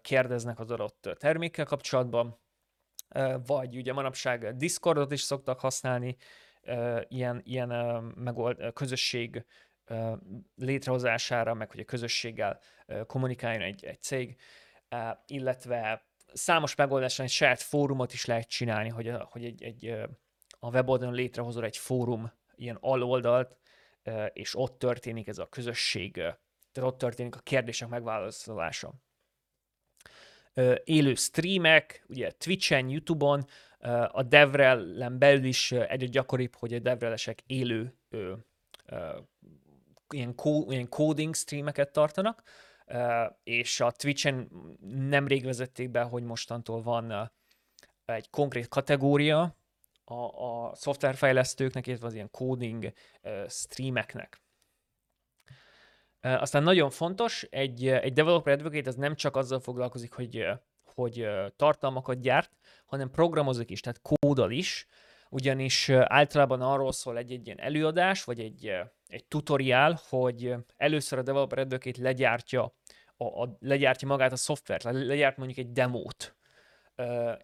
kérdeznek 0.00 0.58
az 0.58 0.70
adott 0.70 1.08
termékkel 1.18 1.64
kapcsolatban, 1.64 2.38
vagy 3.46 3.76
ugye 3.76 3.92
manapság 3.92 4.56
Discordot 4.56 5.12
is 5.12 5.20
szoktak 5.20 5.60
használni, 5.60 6.16
ilyen, 7.08 7.40
ilyen 7.44 7.68
megold, 8.16 8.72
közösség 8.72 9.44
létrehozására, 10.54 11.54
meg 11.54 11.70
hogy 11.70 11.80
a 11.80 11.84
közösséggel 11.84 12.60
kommunikáljon 13.06 13.62
egy, 13.62 13.84
egy 13.84 14.02
cég, 14.02 14.36
illetve 15.26 16.07
számos 16.32 16.74
megoldásra 16.74 17.24
egy 17.24 17.30
saját 17.30 17.60
fórumot 17.60 18.12
is 18.12 18.24
lehet 18.24 18.48
csinálni, 18.48 18.88
hogy, 18.88 19.12
hogy 19.20 19.44
egy, 19.44 19.62
egy, 19.62 19.86
a 20.58 20.70
weboldalon 20.70 21.14
létrehozol 21.14 21.64
egy 21.64 21.76
fórum, 21.76 22.32
ilyen 22.54 22.76
aloldalt, 22.80 23.56
és 24.32 24.58
ott 24.58 24.78
történik 24.78 25.28
ez 25.28 25.38
a 25.38 25.48
közösség, 25.48 26.12
tehát 26.12 26.90
ott 26.90 26.98
történik 26.98 27.36
a 27.36 27.40
kérdések 27.40 27.88
megválaszolása. 27.88 28.94
Élő 30.84 31.14
streamek, 31.14 32.04
ugye 32.08 32.30
Twitch-en, 32.30 32.88
YouTube-on, 32.88 33.46
a 34.08 34.22
devrel 34.22 35.10
belül 35.10 35.44
is 35.44 35.72
egyre 35.72 36.06
gyakoribb, 36.06 36.54
hogy 36.54 36.74
a 36.74 36.78
devrelesek 36.78 37.42
élő 37.46 37.94
ilyen, 40.08 40.34
kó, 40.34 40.70
ilyen 40.70 40.88
coding 40.88 41.34
streameket 41.34 41.92
tartanak, 41.92 42.42
és 43.42 43.80
a 43.80 43.90
Twitch-en 43.90 44.48
nemrég 45.08 45.44
vezették 45.44 45.90
be, 45.90 46.02
hogy 46.02 46.22
mostantól 46.22 46.82
van 46.82 47.32
egy 48.04 48.30
konkrét 48.30 48.68
kategória 48.68 49.56
a, 50.04 50.14
a 50.14 50.74
szoftverfejlesztőknek, 50.74 51.86
illetve 51.86 52.06
az 52.06 52.14
ilyen 52.14 52.30
coding 52.30 52.92
streameknek. 53.48 54.42
Aztán 56.20 56.62
nagyon 56.62 56.90
fontos, 56.90 57.42
egy, 57.42 57.88
egy 57.88 58.12
developer 58.12 58.52
advocate 58.52 58.88
az 58.88 58.94
nem 58.94 59.14
csak 59.14 59.36
azzal 59.36 59.60
foglalkozik, 59.60 60.12
hogy 60.12 60.46
hogy 60.98 61.28
tartalmakat 61.56 62.20
gyárt, 62.20 62.56
hanem 62.86 63.10
programozik 63.10 63.70
is, 63.70 63.80
tehát 63.80 64.00
kódal 64.02 64.50
is, 64.50 64.86
ugyanis 65.30 65.88
általában 65.88 66.62
arról 66.62 66.92
szól 66.92 67.18
egy, 67.18 67.32
egy 67.32 67.46
ilyen 67.46 67.60
előadás, 67.60 68.24
vagy 68.24 68.40
egy, 68.40 68.72
egy 69.08 69.24
tutoriál, 69.24 70.00
hogy 70.08 70.54
először 70.76 71.18
a 71.18 71.22
developer 71.22 71.58
advocate 71.58 72.02
legyártja, 72.02 72.74
a, 73.16 73.42
a, 73.42 73.56
legyártja 73.60 74.08
magát 74.08 74.32
a 74.32 74.36
szoftvert, 74.36 74.82
legyárt 74.82 75.36
mondjuk 75.36 75.58
egy 75.58 75.72
demót, 75.72 76.36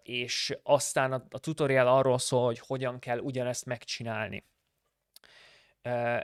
és 0.01 0.57
aztán 0.63 1.11
a, 1.11 1.25
a 1.29 1.39
tutoriál 1.39 1.87
arról 1.87 2.17
szól, 2.17 2.45
hogy 2.45 2.59
hogyan 2.59 2.99
kell 2.99 3.19
ugyanezt 3.19 3.65
megcsinálni. 3.65 4.45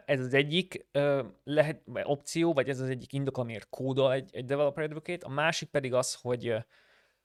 Ez 0.05 0.19
az 0.19 0.33
egyik 0.33 0.85
lehet, 1.43 1.81
opció, 2.03 2.53
vagy 2.53 2.69
ez 2.69 2.79
az 2.79 2.89
egyik 2.89 3.13
indok, 3.13 3.37
amiért 3.37 3.69
kódol 3.69 4.13
egy, 4.13 4.29
egy 4.33 4.45
developer 4.45 4.83
advocate, 4.83 5.25
a 5.25 5.29
másik 5.29 5.69
pedig 5.69 5.93
az, 5.93 6.13
hogy 6.13 6.55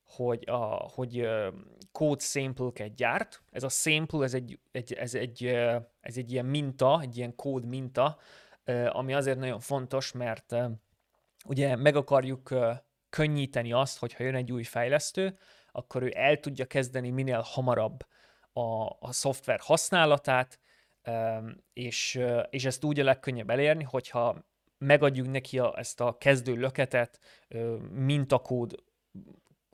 hogy, 0.06 0.44
a, 0.46 0.90
hogy 0.94 1.28
code 1.92 2.24
sample-ket 2.24 2.94
gyárt. 2.94 3.42
Ez 3.50 3.62
a 3.62 3.68
sample, 3.68 4.24
ez 4.24 4.34
egy, 4.34 4.58
egy, 4.72 4.92
ez, 4.92 5.14
egy, 5.14 5.44
ez 6.00 6.16
egy 6.16 6.32
ilyen 6.32 6.46
minta, 6.46 7.00
egy 7.02 7.16
ilyen 7.16 7.34
kód 7.34 7.64
minta, 7.64 8.18
ami 8.88 9.14
azért 9.14 9.38
nagyon 9.38 9.60
fontos, 9.60 10.12
mert 10.12 10.54
ugye 11.44 11.76
meg 11.76 11.96
akarjuk 11.96 12.54
könnyíteni 13.08 13.72
azt, 13.72 13.98
hogyha 13.98 14.24
jön 14.24 14.34
egy 14.34 14.52
új 14.52 14.62
fejlesztő, 14.62 15.38
akkor 15.72 16.02
ő 16.02 16.12
el 16.14 16.40
tudja 16.40 16.64
kezdeni 16.64 17.10
minél 17.10 17.40
hamarabb 17.44 18.06
a, 18.52 18.96
a 19.00 19.12
szoftver 19.12 19.60
használatát, 19.62 20.58
és, 21.72 22.20
és 22.50 22.64
ezt 22.64 22.84
úgy 22.84 23.00
a 23.00 23.04
legkönnyebb 23.04 23.50
elérni, 23.50 23.84
hogyha 23.84 24.44
megadjuk 24.78 25.30
neki 25.30 25.58
a, 25.58 25.78
ezt 25.78 26.00
a 26.00 26.18
kezdő 26.18 26.54
löketet 26.54 27.20
mintakód 27.90 28.84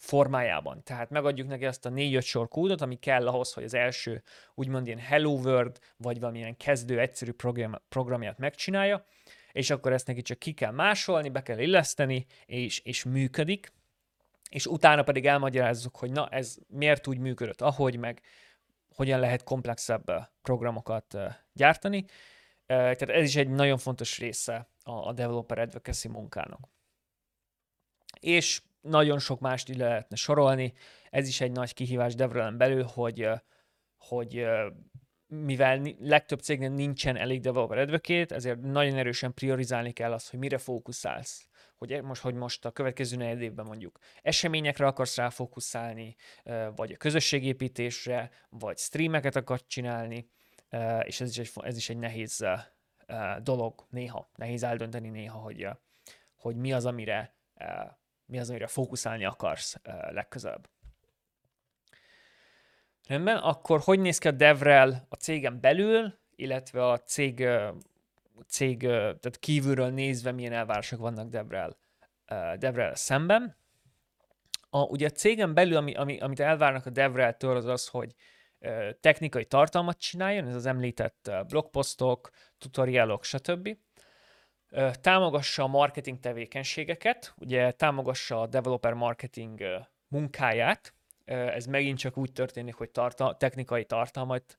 formájában. 0.03 0.83
Tehát 0.85 1.11
megadjuk 1.11 1.49
neki 1.49 1.67
azt 1.67 1.87
a 1.87 1.89
négy-öt 1.89 2.23
sor 2.23 2.49
kódot, 2.49 2.81
ami 2.81 2.95
kell 2.95 3.29
ahhoz, 3.29 3.53
hogy 3.53 3.65
az 3.65 3.75
első 3.75 4.23
úgymond 4.55 4.87
ilyen 4.87 4.99
Hello 4.99 5.31
World, 5.31 5.79
vagy 5.97 6.21
valamilyen 6.21 6.57
kezdő 6.57 7.01
egyszerű 7.01 7.33
program, 7.33 7.75
programját 7.89 8.39
megcsinálja, 8.39 9.07
és 9.53 9.71
akkor 9.71 9.93
ezt 9.93 10.07
neki 10.07 10.23
csak 10.23 10.39
ki 10.39 10.53
kell 10.53 10.71
másolni, 10.71 11.29
be 11.29 11.43
kell 11.43 11.59
illeszteni, 11.59 12.27
és, 12.47 12.79
és 12.79 13.05
működik, 13.05 13.73
és 14.51 14.67
utána 14.67 15.03
pedig 15.03 15.27
elmagyarázzuk, 15.27 15.97
hogy 15.97 16.11
na, 16.11 16.29
ez 16.29 16.57
miért 16.69 17.07
úgy 17.07 17.19
működött, 17.19 17.61
ahogy, 17.61 17.97
meg 17.97 18.21
hogyan 18.95 19.21
lehet 19.21 19.43
komplexebb 19.43 20.31
programokat 20.43 21.17
gyártani. 21.53 22.05
Tehát 22.67 23.03
ez 23.03 23.25
is 23.25 23.37
egy 23.37 23.49
nagyon 23.49 23.79
fontos 23.79 24.19
része 24.19 24.69
a 24.83 25.13
developer 25.13 25.59
advocacy 25.59 26.09
munkának. 26.09 26.69
és 28.21 28.63
nagyon 28.83 29.19
sok 29.19 29.41
mást 29.41 29.69
ide 29.69 29.89
lehetne 29.89 30.17
sorolni. 30.17 30.73
Ez 31.11 31.29
is 31.29 31.41
egy 31.41 31.53
nagy 31.53 31.75
kihívás 31.75 32.15
Devrelen 32.15 32.57
belül, 32.57 32.83
hogy, 32.83 33.29
hogy 33.97 34.47
mivel 35.27 35.83
legtöbb 35.99 36.41
cégnél 36.41 36.71
nincsen 36.71 37.17
elég 37.17 37.41
developer 37.41 37.79
advocate, 37.79 38.35
ezért 38.35 38.61
nagyon 38.61 38.97
erősen 38.97 39.35
priorizálni 39.35 39.93
kell 39.93 40.13
azt, 40.13 40.31
hogy 40.31 40.39
mire 40.39 40.59
fókuszálsz. 40.59 41.49
Hogy 41.77 41.93
e, 41.93 42.03
most, 42.03 42.23
hogy 42.23 42.35
most 42.35 42.65
a 42.65 42.71
következő 42.71 43.17
negyed 43.17 43.41
évben 43.41 43.67
mondjuk 43.67 43.99
eseményekre 44.23 44.87
akarsz 44.87 45.17
ráfókuszálni, 45.17 46.17
vagy 46.75 46.93
a 46.93 46.97
közösségépítésre, 46.97 48.31
vagy 48.49 48.79
streameket 48.79 49.37
akarsz 49.37 49.65
csinálni, 49.67 50.31
és 51.03 51.21
ez 51.21 51.31
is 51.31 51.39
egy, 51.39 51.51
ez 51.65 51.77
is 51.77 51.89
egy 51.91 51.99
nehéz 51.99 52.47
dolog 53.43 53.87
néha, 53.91 54.31
nehéz 54.35 54.63
eldönteni 54.63 55.09
néha, 55.09 55.39
hogy, 55.39 55.69
hogy 56.37 56.57
mi 56.57 56.73
az, 56.73 56.87
amire 56.87 57.37
mi 58.27 58.39
az, 58.39 58.51
amire 58.51 58.67
fókuszálni 58.67 59.25
akarsz 59.25 59.77
legközelebb. 60.11 60.69
Rendben, 63.07 63.37
akkor 63.37 63.81
hogy 63.81 64.01
néz 64.01 64.19
ki 64.19 64.29
a 64.29 64.31
DevRel 64.31 65.07
a 65.09 65.15
cégen 65.15 65.61
belül, 65.61 66.19
illetve 66.35 66.87
a 66.89 66.99
cég, 66.99 67.49
cég 68.49 68.81
tehát 68.81 69.39
kívülről 69.39 69.91
nézve 69.91 70.33
milyen 70.33 70.53
elvárások 70.53 71.01
vannak 71.01 71.29
DevRel, 71.29 71.77
DevRel 72.57 72.95
szemben. 72.95 73.57
A, 74.71 74.79
ugye 74.83 75.07
a 75.07 75.11
cégen 75.11 75.55
belül, 75.55 75.77
ami, 75.77 75.95
ami, 75.95 76.19
amit 76.19 76.41
elvárnak 76.41 76.87
a 76.87 76.91
DevRel-től, 76.91 77.57
az 77.57 77.67
az, 77.67 77.89
hogy 77.89 78.15
technikai 79.01 79.45
tartalmat 79.45 79.99
csináljon, 79.99 80.47
ez 80.47 80.55
az 80.55 80.67
említett 80.67 81.31
blogposztok, 81.49 82.31
tutorialok, 82.59 83.25
stb. 83.25 83.77
Támogassa 85.01 85.63
a 85.63 85.67
marketing 85.67 86.21
tevékenységeket, 86.21 87.35
ugye 87.39 87.71
támogassa 87.73 88.41
a 88.41 88.47
developer 88.47 88.93
marketing 88.93 89.61
munkáját, 90.09 90.95
ez 91.25 91.67
megint 91.67 91.99
csak 91.99 92.17
úgy 92.17 92.33
történik, 92.33 92.75
hogy 92.75 92.91
tartal- 92.91 93.39
technikai 93.39 93.85
tartalmat 93.85 94.57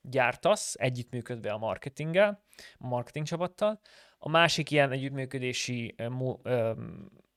gyártasz, 0.00 0.74
együttműködve 0.78 1.50
a 1.50 1.58
marketinggel, 1.58 2.44
a 2.78 2.86
marketing 2.86 3.26
csapattal. 3.26 3.80
A 4.18 4.28
másik 4.28 4.70
ilyen 4.70 4.92
együttműködési 4.92 5.94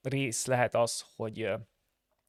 rész 0.02 0.46
lehet 0.46 0.76
az, 0.76 1.06
hogy 1.16 1.50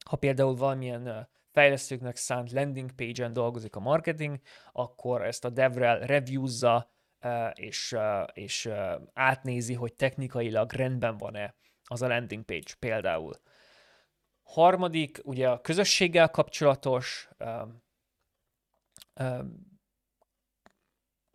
ha 0.04 0.16
például 0.16 0.56
valamilyen 0.56 1.28
fejlesztőknek 1.52 2.16
szánt 2.16 2.52
landing 2.52 2.92
page-en 2.92 3.32
dolgozik 3.32 3.76
a 3.76 3.80
marketing, 3.80 4.38
akkor 4.72 5.24
ezt 5.24 5.44
a 5.44 5.50
DevRel 5.50 5.98
reviewzza, 5.98 6.90
és, 7.54 7.96
és 8.32 8.68
átnézi, 9.12 9.74
hogy 9.74 9.94
technikailag 9.94 10.72
rendben 10.72 11.16
van-e 11.16 11.54
az 11.84 12.02
a 12.02 12.06
landing 12.06 12.44
page 12.44 12.74
például. 12.78 13.40
Harmadik, 14.42 15.20
ugye 15.22 15.48
a 15.48 15.60
közösséggel 15.60 16.30
kapcsolatos, 16.30 17.28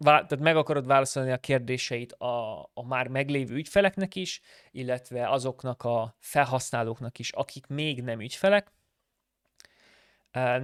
tehát 0.04 0.40
meg 0.40 0.58
akarod 0.58 0.86
válaszolni 0.86 1.32
a 1.32 1.38
kérdéseit 1.38 2.12
a, 2.12 2.62
a 2.74 2.86
már 2.86 3.08
meglévő 3.08 3.56
ügyfeleknek 3.56 4.16
is, 4.16 4.42
illetve 4.72 5.30
azoknak 5.30 5.84
a 5.84 6.16
felhasználóknak 6.20 7.20
is, 7.20 7.32
akik 7.32 7.68
még 7.68 8.02
nem 8.04 8.20
ügyfelek. 8.20 8.72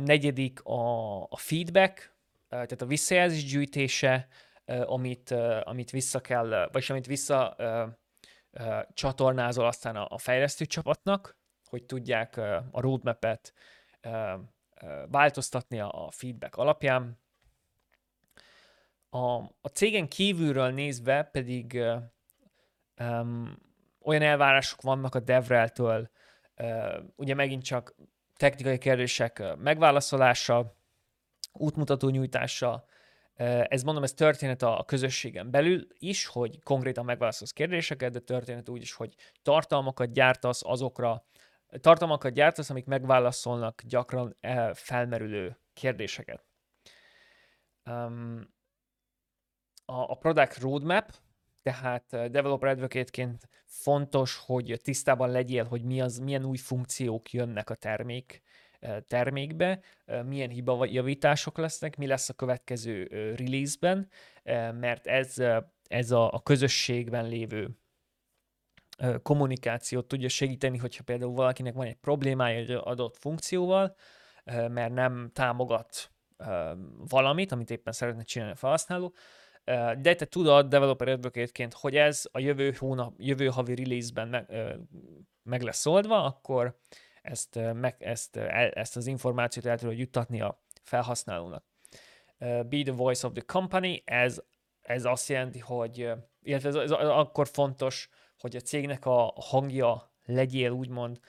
Negyedik 0.04 0.64
a, 0.64 1.22
a 1.24 1.38
feedback, 1.38 2.16
tehát 2.50 2.82
a 2.82 2.86
visszajelzés 2.86 3.46
gyűjtése, 3.46 4.28
amit, 4.86 5.32
amit 5.64 5.90
vissza 5.90 6.20
kell, 6.20 6.70
vagy 6.72 6.86
amit 6.88 7.06
vissza 7.06 7.56
csatornázol 8.94 9.66
aztán 9.66 9.96
a, 9.96 10.18
fejlesztő 10.18 10.66
csapatnak, 10.66 11.38
hogy 11.66 11.86
tudják 11.86 12.38
a 12.72 12.82
roadmap-et 12.82 13.54
változtatni 15.08 15.80
a 15.80 16.10
feedback 16.12 16.56
alapján. 16.56 17.20
A, 19.10 19.36
a 19.62 19.68
cégen 19.74 20.08
kívülről 20.08 20.70
nézve 20.70 21.24
pedig 21.24 21.80
um, 23.00 23.60
olyan 24.02 24.22
elvárások 24.22 24.82
vannak 24.82 25.16
a 25.16 25.20
DevRel-től, 25.20 26.10
uh, 26.58 26.96
ugye 27.16 27.34
megint 27.34 27.64
csak 27.64 27.96
technikai 28.36 28.78
kérdések 28.78 29.56
megválaszolása, 29.58 30.76
útmutató 31.52 32.10
nyújtása, 32.10 32.86
ez 33.68 33.84
mondom, 33.84 34.04
ez 34.04 34.14
történet 34.14 34.62
a 34.62 34.84
közösségen 34.88 35.52
belül 35.52 35.88
is, 36.00 36.26
hogy 36.26 36.64
konkrétan 36.64 37.06
megválaszolsz 37.06 37.52
kérdéseket, 37.52 38.12
de 38.12 38.20
történet 38.20 38.70
úgy 38.70 38.82
is, 38.82 38.94
hogy 38.94 39.16
tartalmakat 39.42 40.12
gyártasz 40.12 40.62
azokra, 40.64 41.26
tartalmakat 41.80 42.34
gyártasz, 42.34 42.70
amik 42.70 42.86
megválaszolnak 42.86 43.82
gyakran 43.82 44.38
felmerülő 44.74 45.60
kérdéseket. 45.74 46.46
A, 49.86 50.02
a 50.02 50.16
product 50.16 50.58
roadmap, 50.58 51.12
tehát 51.62 52.06
developer 52.10 52.70
advocate-ként 52.70 53.50
fontos, 53.66 54.38
hogy 54.46 54.80
tisztában 54.84 55.32
legyél, 55.32 55.64
hogy 55.64 55.84
mi 55.84 56.02
az, 56.02 56.18
milyen 56.18 56.46
új 56.46 56.58
funkciók 56.58 57.32
jönnek 57.32 57.70
a 57.70 57.76
termék 57.76 58.42
termékbe, 59.08 59.80
milyen 60.26 60.50
hiba 60.50 60.86
javítások 60.86 61.58
lesznek, 61.58 61.98
mi 61.98 62.08
lesz 62.08 62.30
a 62.30 62.34
következő 62.34 63.08
release-ben, 63.38 64.10
mert 64.80 65.08
ez, 65.08 65.36
ez 65.88 66.12
a, 66.12 66.34
a 66.34 66.42
közösségben 66.44 67.28
lévő 67.28 67.78
kommunikációt 69.22 70.08
tudja 70.08 70.30
segíteni, 70.30 70.78
hogyha 70.78 71.04
például 71.04 71.34
valakinek 71.34 71.74
van 71.74 71.86
egy 71.86 71.96
problémája 71.96 72.58
egy 72.58 72.72
adott 72.72 73.18
funkcióval, 73.18 73.96
mert 74.46 74.94
nem 74.94 75.30
támogat 75.34 76.12
valamit, 77.10 77.52
amit 77.52 77.72
éppen 77.72 77.94
szeretne 77.94 78.24
csinálni 78.24 78.54
a 78.54 78.58
felhasználó, 78.58 79.14
de 80.02 80.16
te 80.16 80.26
tudod 80.26 80.68
developer 80.68 81.08
advocate 81.08 81.68
hogy 81.72 81.96
ez 81.96 82.26
a 82.32 82.40
jövő 82.40 82.76
hónap, 82.78 83.14
jövő 83.18 83.48
havi 83.48 83.76
release-ben 83.76 84.28
meg, 84.28 84.52
meg 85.44 85.62
lesz 85.62 85.86
oldva, 85.86 86.24
akkor 86.24 86.78
ezt, 87.28 87.60
meg, 87.74 87.96
ezt, 88.00 88.36
ezt 88.74 88.96
az 88.96 89.08
információt 89.08 89.66
el 89.66 89.78
tudod 89.78 89.98
juttatni 89.98 90.42
a 90.42 90.64
felhasználónak. 90.84 91.66
Be 92.40 92.82
the 92.84 92.92
voice 92.92 93.28
of 93.28 93.34
the 93.34 93.42
company, 93.42 94.02
ez, 94.06 94.42
ez 94.82 95.06
azt 95.06 95.30
jelenti, 95.30 95.60
hogy, 95.60 96.12
illetve 96.42 96.70
ez, 96.70 96.76
ez 96.76 96.92
akkor 96.92 97.48
fontos, 97.48 98.10
hogy 98.40 98.56
a 98.56 98.60
cégnek 98.60 99.06
a 99.06 99.34
hangja 99.36 100.14
legyél 100.26 100.72
úgymond, 100.72 101.20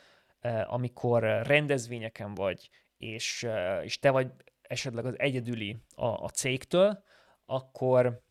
amikor 0.64 1.22
rendezvényeken 1.22 2.34
vagy, 2.34 2.70
és, 2.96 3.48
és 3.82 3.98
te 3.98 4.10
vagy 4.10 4.30
esetleg 4.62 5.06
az 5.06 5.18
egyedüli 5.18 5.76
a, 5.94 6.06
a 6.06 6.28
cégtől, 6.28 7.02
akkor, 7.46 8.22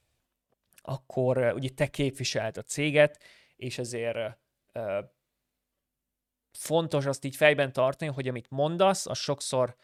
akkor 0.76 1.38
ugye 1.38 1.70
te 1.70 1.88
képviselt 1.88 2.58
a 2.58 2.62
céget, 2.62 3.20
és 3.56 3.78
ezért 3.78 4.38
fontos 6.58 7.06
azt 7.06 7.26
így 7.26 7.36
fejben 7.36 7.74
tartani, 7.74 8.12
hogy 8.12 8.28
amit 8.28 8.50
mondasz, 8.50 9.06
az 9.06 9.18
sokszor, 9.18 9.76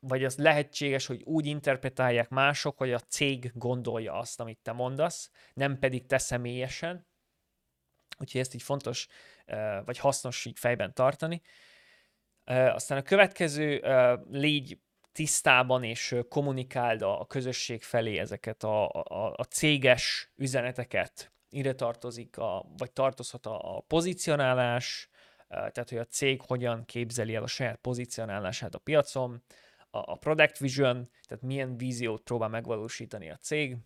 vagy 0.00 0.24
az 0.24 0.36
lehetséges, 0.36 1.06
hogy 1.06 1.22
úgy 1.22 1.46
interpretálják 1.46 2.28
mások, 2.28 2.78
hogy 2.78 2.92
a 2.92 2.98
cég 2.98 3.52
gondolja 3.54 4.12
azt, 4.12 4.40
amit 4.40 4.58
te 4.62 4.72
mondasz, 4.72 5.30
nem 5.54 5.78
pedig 5.78 6.06
te 6.06 6.18
személyesen. 6.18 7.06
Úgyhogy 8.18 8.40
ezt 8.40 8.54
így 8.54 8.62
fontos, 8.62 9.08
vagy 9.84 9.98
hasznos 9.98 10.44
így 10.44 10.58
fejben 10.58 10.94
tartani. 10.94 11.42
Aztán 12.44 12.98
a 12.98 13.02
következő, 13.02 13.82
légy 14.30 14.78
tisztában 15.12 15.84
és 15.84 16.16
kommunikáld 16.28 17.02
a 17.02 17.26
közösség 17.28 17.82
felé 17.82 18.18
ezeket 18.18 18.62
a, 18.62 18.88
a, 18.88 19.32
a 19.36 19.44
céges 19.44 20.32
üzeneteket. 20.36 21.32
Ide 21.50 21.74
tartozik, 21.74 22.38
a, 22.38 22.66
vagy 22.76 22.92
tartozhat 22.92 23.46
a, 23.46 23.76
a 23.76 23.80
pozicionálás, 23.80 25.08
tehát 25.52 25.88
hogy 25.88 25.98
a 25.98 26.04
cég 26.06 26.40
hogyan 26.40 26.84
képzeli 26.84 27.34
el 27.34 27.42
a 27.42 27.46
saját 27.46 27.76
pozícionálását 27.76 28.74
a 28.74 28.78
piacon, 28.78 29.42
a, 29.90 30.16
product 30.16 30.58
vision, 30.58 31.10
tehát 31.26 31.44
milyen 31.44 31.76
víziót 31.76 32.22
próbál 32.22 32.48
megvalósítani 32.48 33.30
a 33.30 33.36
cég. 33.36 33.76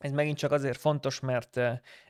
Ez 0.00 0.12
megint 0.12 0.38
csak 0.38 0.52
azért 0.52 0.78
fontos, 0.78 1.20
mert 1.20 1.60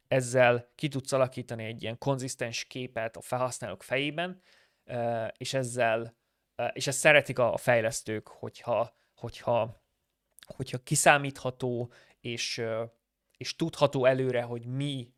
ezzel 0.08 0.70
ki 0.74 0.88
tudsz 0.88 1.12
alakítani 1.12 1.64
egy 1.64 1.82
ilyen 1.82 1.98
konzisztens 1.98 2.64
képet 2.64 3.16
a 3.16 3.20
felhasználók 3.20 3.82
fejében, 3.82 4.42
és 5.36 5.54
ezzel, 5.54 6.16
és 6.72 6.86
ezt 6.86 6.98
szeretik 6.98 7.38
a 7.38 7.56
fejlesztők, 7.56 8.28
hogyha, 8.28 8.94
hogyha, 9.14 9.82
hogyha 10.56 10.78
kiszámítható 10.78 11.92
és, 12.20 12.62
és 13.36 13.56
tudható 13.56 14.04
előre, 14.04 14.42
hogy 14.42 14.66
mi 14.66 15.12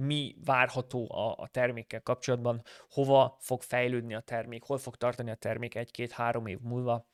mi 0.00 0.36
várható 0.44 1.12
a, 1.12 1.34
a 1.36 1.46
termékkel 1.46 2.02
kapcsolatban, 2.02 2.62
hova 2.90 3.36
fog 3.40 3.62
fejlődni 3.62 4.14
a 4.14 4.20
termék, 4.20 4.62
hol 4.62 4.78
fog 4.78 4.96
tartani 4.96 5.30
a 5.30 5.34
termék 5.34 5.74
egy-két-három 5.74 6.46
év 6.46 6.58
múlva. 6.60 7.06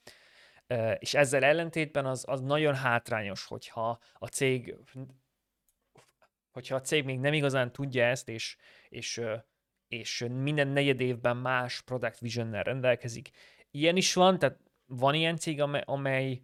És 0.99 1.15
ezzel 1.15 1.45
ellentétben 1.45 2.07
az, 2.07 2.25
az 2.29 2.41
nagyon 2.41 2.75
hátrányos, 2.75 3.45
hogyha 3.45 3.99
a 4.13 4.27
cég 4.27 4.77
hogyha 6.51 6.75
a 6.75 6.81
cég 6.81 7.05
még 7.05 7.19
nem 7.19 7.33
igazán 7.33 7.73
tudja 7.73 8.05
ezt, 8.05 8.29
és, 8.29 8.57
és 8.89 9.23
és 9.89 10.27
minden 10.31 10.69
negyed 10.69 11.01
évben 11.01 11.37
más 11.37 11.81
product 11.81 12.19
visionnel 12.19 12.63
rendelkezik. 12.63 13.31
Ilyen 13.71 13.97
is 13.97 14.15
van, 14.15 14.39
tehát 14.39 14.59
van 14.87 15.15
ilyen 15.15 15.37
cég, 15.37 15.61
amely, 15.61 15.83
amely 15.85 16.43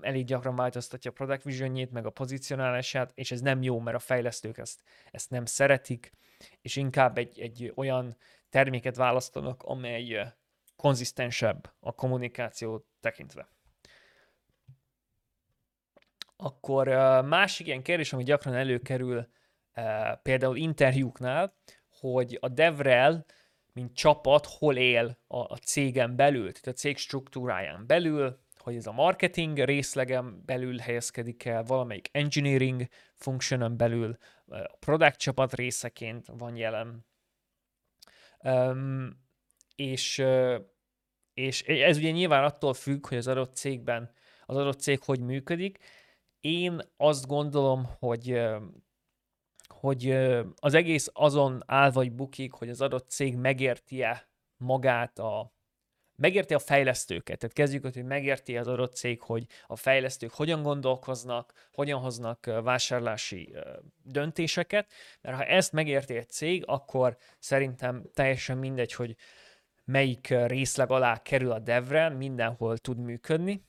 elég 0.00 0.24
gyakran 0.24 0.56
változtatja 0.56 1.10
a 1.10 1.14
product 1.14 1.42
visionjét, 1.42 1.90
meg 1.90 2.06
a 2.06 2.10
pozicionálását, 2.10 3.12
és 3.14 3.30
ez 3.30 3.40
nem 3.40 3.62
jó, 3.62 3.80
mert 3.80 3.96
a 3.96 4.00
fejlesztők 4.00 4.58
ezt, 4.58 4.82
ezt 5.10 5.30
nem 5.30 5.44
szeretik, 5.44 6.12
és 6.60 6.76
inkább 6.76 7.18
egy, 7.18 7.40
egy 7.40 7.72
olyan 7.74 8.16
terméket 8.50 8.96
választanak, 8.96 9.62
amely 9.62 10.34
konzisztensebb 10.76 11.72
a 11.80 11.94
kommunikáció 11.94 12.86
tekintve. 13.00 13.48
Akkor 16.36 16.88
másik 17.24 17.66
ilyen 17.66 17.82
kérdés, 17.82 18.12
ami 18.12 18.22
gyakran 18.22 18.54
előkerül 18.54 19.28
például 20.22 20.56
interjúknál, 20.56 21.54
hogy 22.00 22.38
a 22.40 22.48
DevRel, 22.48 23.24
mint 23.72 23.94
csapat, 23.94 24.46
hol 24.46 24.76
él 24.76 25.18
a, 25.26 25.38
a 25.38 25.56
cégen 25.56 26.16
belül, 26.16 26.52
tehát 26.52 26.66
a 26.66 26.72
cég 26.72 26.96
struktúráján 26.96 27.86
belül, 27.86 28.38
hogy 28.68 28.76
ez 28.76 28.86
a 28.86 28.92
marketing 28.92 29.58
részlegen 29.58 30.42
belül 30.46 30.78
helyezkedik 30.78 31.44
el, 31.44 31.62
valamelyik 31.62 32.08
engineering 32.12 32.88
functionon 33.14 33.76
belül, 33.76 34.16
a 34.46 34.76
product 34.78 35.16
csapat 35.18 35.54
részeként 35.54 36.26
van 36.38 36.56
jelen. 36.56 37.06
Um, 38.42 39.26
és, 39.76 40.24
és 41.34 41.62
ez 41.62 41.96
ugye 41.96 42.10
nyilván 42.10 42.44
attól 42.44 42.74
függ, 42.74 43.06
hogy 43.06 43.16
az 43.16 43.26
adott 43.26 43.54
cégben 43.54 44.10
az 44.46 44.56
adott 44.56 44.80
cég 44.80 45.02
hogy 45.02 45.20
működik. 45.20 45.78
Én 46.40 46.80
azt 46.96 47.26
gondolom, 47.26 47.88
hogy 47.98 48.40
hogy 49.68 50.10
az 50.56 50.74
egész 50.74 51.10
azon 51.12 51.62
áll 51.66 51.90
vagy 51.90 52.12
bukik, 52.12 52.52
hogy 52.52 52.68
az 52.68 52.80
adott 52.80 53.10
cég 53.10 53.36
megérti-e 53.36 54.28
magát 54.56 55.18
a 55.18 55.52
megérti 56.18 56.54
a 56.54 56.58
fejlesztőket. 56.58 57.38
Tehát 57.38 57.54
kezdjük 57.54 57.84
ott, 57.84 57.94
hogy 57.94 58.04
megérti 58.04 58.56
az 58.56 58.68
adott 58.68 58.94
cég, 58.94 59.20
hogy 59.20 59.46
a 59.66 59.76
fejlesztők 59.76 60.32
hogyan 60.32 60.62
gondolkoznak, 60.62 61.68
hogyan 61.72 62.00
hoznak 62.00 62.46
vásárlási 62.62 63.54
döntéseket, 64.02 64.92
mert 65.20 65.36
ha 65.36 65.44
ezt 65.44 65.72
megérti 65.72 66.16
egy 66.16 66.28
cég, 66.28 66.62
akkor 66.66 67.16
szerintem 67.38 68.02
teljesen 68.14 68.58
mindegy, 68.58 68.92
hogy 68.92 69.16
melyik 69.84 70.34
részleg 70.46 70.90
alá 70.90 71.22
kerül 71.22 71.50
a 71.50 71.58
devre, 71.58 72.08
mindenhol 72.08 72.78
tud 72.78 72.98
működni. 72.98 73.66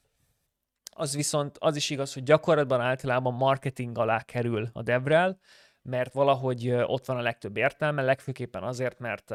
Az 0.91 1.15
viszont 1.15 1.57
az 1.59 1.75
is 1.75 1.89
igaz, 1.89 2.13
hogy 2.13 2.23
gyakorlatban 2.23 2.81
általában 2.81 3.33
marketing 3.33 3.97
alá 3.97 4.21
kerül 4.21 4.69
a 4.73 4.81
devrel, 4.81 5.39
mert 5.81 6.13
valahogy 6.13 6.69
ott 6.69 7.05
van 7.05 7.17
a 7.17 7.21
legtöbb 7.21 7.57
értelme, 7.57 8.01
legfőképpen 8.01 8.63
azért, 8.63 8.99
mert 8.99 9.33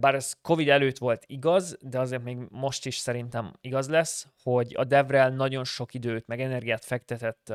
bár 0.00 0.14
ez 0.14 0.32
Covid 0.42 0.68
előtt 0.68 0.98
volt 0.98 1.24
igaz, 1.26 1.76
de 1.80 1.98
azért 1.98 2.22
még 2.22 2.38
most 2.50 2.86
is 2.86 2.96
szerintem 2.96 3.52
igaz 3.60 3.88
lesz, 3.88 4.26
hogy 4.42 4.74
a 4.76 4.84
Devrel 4.84 5.30
nagyon 5.30 5.64
sok 5.64 5.94
időt, 5.94 6.26
meg 6.26 6.40
energiát 6.40 6.84
fektetett 6.84 7.52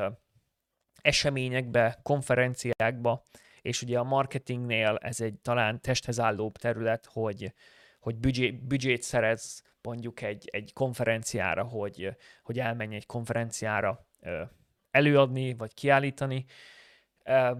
eseményekbe, 1.02 1.98
konferenciákba, 2.02 3.26
és 3.60 3.82
ugye 3.82 3.98
a 3.98 4.04
marketingnél 4.04 4.98
ez 5.00 5.20
egy 5.20 5.34
talán 5.42 5.80
testhez 5.80 6.20
állóbb 6.20 6.56
terület, 6.56 7.08
hogy, 7.12 7.54
hogy 8.00 8.16
büdzsét, 8.16 8.66
büdzsét 8.66 9.02
szerez 9.02 9.62
mondjuk 9.82 10.22
egy, 10.22 10.48
egy 10.52 10.72
konferenciára, 10.72 11.64
hogy, 11.64 12.16
hogy 12.42 12.58
elmenj 12.58 12.94
egy 12.94 13.06
konferenciára 13.06 14.06
előadni, 14.90 15.54
vagy 15.54 15.74
kiállítani, 15.74 16.44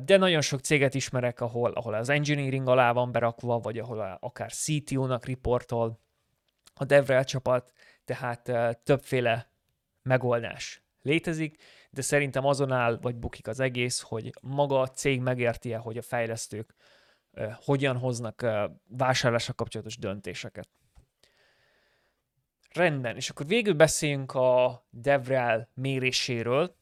de 0.04 0.16
nagyon 0.16 0.40
sok 0.40 0.60
céget 0.60 0.94
ismerek, 0.94 1.40
ahol, 1.40 1.72
ahol 1.72 1.94
az 1.94 2.08
engineering 2.08 2.68
alá 2.68 2.92
van 2.92 3.12
berakva, 3.12 3.58
vagy 3.58 3.78
ahol 3.78 4.18
akár 4.20 4.50
CTO-nak 4.50 5.24
riportol 5.24 6.00
a 6.74 6.84
DevRel 6.84 7.24
csapat, 7.24 7.72
tehát 8.04 8.42
többféle 8.82 9.50
megoldás 10.02 10.82
létezik, 11.02 11.62
de 11.90 12.02
szerintem 12.02 12.44
azon 12.44 12.72
áll, 12.72 12.98
vagy 13.00 13.16
bukik 13.16 13.46
az 13.46 13.60
egész, 13.60 14.00
hogy 14.00 14.30
maga 14.40 14.80
a 14.80 14.88
cég 14.88 15.20
megérti 15.20 15.72
hogy 15.72 15.98
a 15.98 16.02
fejlesztők 16.02 16.74
hogyan 17.54 17.96
hoznak 17.96 18.46
vásárlásra 18.88 19.52
kapcsolatos 19.52 19.98
döntéseket. 19.98 20.68
Rendben, 22.72 23.16
és 23.16 23.30
akkor 23.30 23.46
végül 23.46 23.74
beszéljünk 23.74 24.34
a 24.34 24.86
DevRel 24.90 25.68
méréséről, 25.74 26.76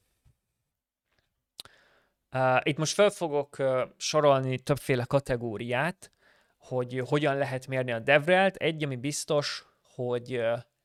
itt 2.63 2.77
most 2.77 2.95
fel 2.95 3.11
fogok 3.11 3.57
sorolni 3.97 4.59
többféle 4.59 5.05
kategóriát, 5.05 6.13
hogy 6.59 7.03
hogyan 7.07 7.37
lehet 7.37 7.67
mérni 7.67 7.93
a 7.93 7.99
devrelt. 7.99 8.57
Egy, 8.57 8.85
ami 8.85 8.97
biztos, 8.97 9.67
hogy 9.83 10.41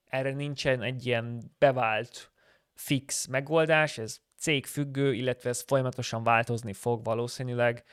erre 0.05 0.33
nincsen 0.33 0.81
egy 0.81 1.05
ilyen 1.05 1.51
bevált 1.57 2.31
fix 2.73 3.25
megoldás, 3.27 3.97
ez 3.97 4.19
cégfüggő, 4.37 5.13
illetve 5.13 5.49
ez 5.49 5.63
folyamatosan 5.67 6.23
változni 6.23 6.73
fog 6.73 7.03
valószínűleg, 7.03 7.83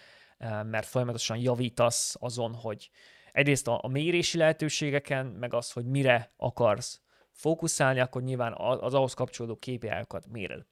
mert 0.63 0.87
folyamatosan 0.87 1.37
javítasz 1.37 2.17
azon, 2.21 2.55
hogy 2.55 2.91
egyrészt 3.33 3.69
a, 3.69 3.79
a 3.83 3.89
mérési 3.89 4.39
lehetőségeken, 4.39 5.27
meg 5.27 5.55
az, 5.55 5.73
hogy 5.73 5.85
mire 5.85 6.33
akarsz 6.37 7.01
fókuszálni, 7.33 8.01
akkor 8.01 8.23
nyilván 8.23 8.55
az 8.57 8.95
ahhoz 8.95 9.15
kapcsolódó 9.15 9.57
KPI-okat 9.57 10.27
méred. 10.27 10.67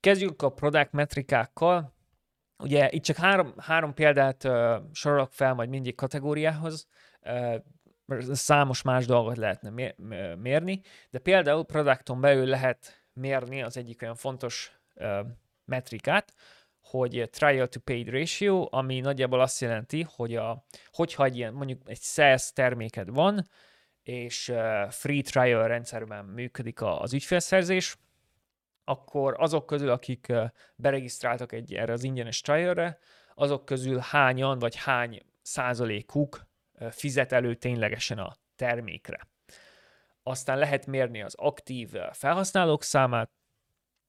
Kezdjük 0.00 0.42
a 0.42 0.50
product 0.52 0.92
metrikákkal. 0.92 1.94
Ugye 2.58 2.90
itt 2.90 3.02
csak 3.02 3.16
három, 3.16 3.54
három 3.58 3.94
példát 3.94 4.44
uh, 4.44 4.76
sorolok 4.92 5.32
fel 5.32 5.54
majd 5.54 5.68
mindig 5.68 5.94
kategóriához, 5.94 6.88
uh, 7.20 7.54
számos 8.32 8.82
más 8.82 9.06
dolgot 9.06 9.36
lehetne 9.36 9.94
mérni, 10.36 10.80
de 11.10 11.18
például 11.18 11.64
produkton 11.64 12.20
belül 12.20 12.46
lehet 12.46 13.04
mérni 13.12 13.62
az 13.62 13.76
egyik 13.76 14.02
olyan 14.02 14.14
fontos 14.14 14.80
uh, 14.94 15.26
metrikát, 15.64 16.32
hogy 16.80 17.28
trial 17.30 17.66
to 17.66 17.80
paid 17.80 18.08
ratio, 18.08 18.68
ami 18.70 19.00
nagyjából 19.00 19.40
azt 19.40 19.60
jelenti, 19.60 20.06
hogy 20.08 20.34
a, 20.34 20.64
hogyha 20.92 21.24
egy 21.24 21.36
ilyen, 21.36 21.52
mondjuk 21.52 21.80
egy 21.84 22.00
SaaS 22.00 22.52
terméked 22.52 23.10
van, 23.10 23.48
és 24.02 24.52
free 24.88 25.22
trial 25.22 25.66
rendszerben 25.66 26.24
működik 26.24 26.82
az 26.82 27.12
ügyfélszerzés, 27.12 27.96
akkor 28.88 29.34
azok 29.38 29.66
közül, 29.66 29.90
akik 29.90 30.32
beregisztráltak 30.74 31.52
egy 31.52 31.74
erre 31.74 31.92
az 31.92 32.04
ingyenes 32.04 32.40
trialre, 32.40 32.98
azok 33.34 33.64
közül 33.64 33.98
hányan 33.98 34.58
vagy 34.58 34.76
hány 34.76 35.22
százalékuk 35.42 36.46
fizet 36.90 37.32
elő 37.32 37.54
ténylegesen 37.54 38.18
a 38.18 38.36
termékre. 38.56 39.28
Aztán 40.22 40.58
lehet 40.58 40.86
mérni 40.86 41.22
az 41.22 41.34
aktív 41.34 41.90
felhasználók 42.12 42.82
számát, 42.82 43.30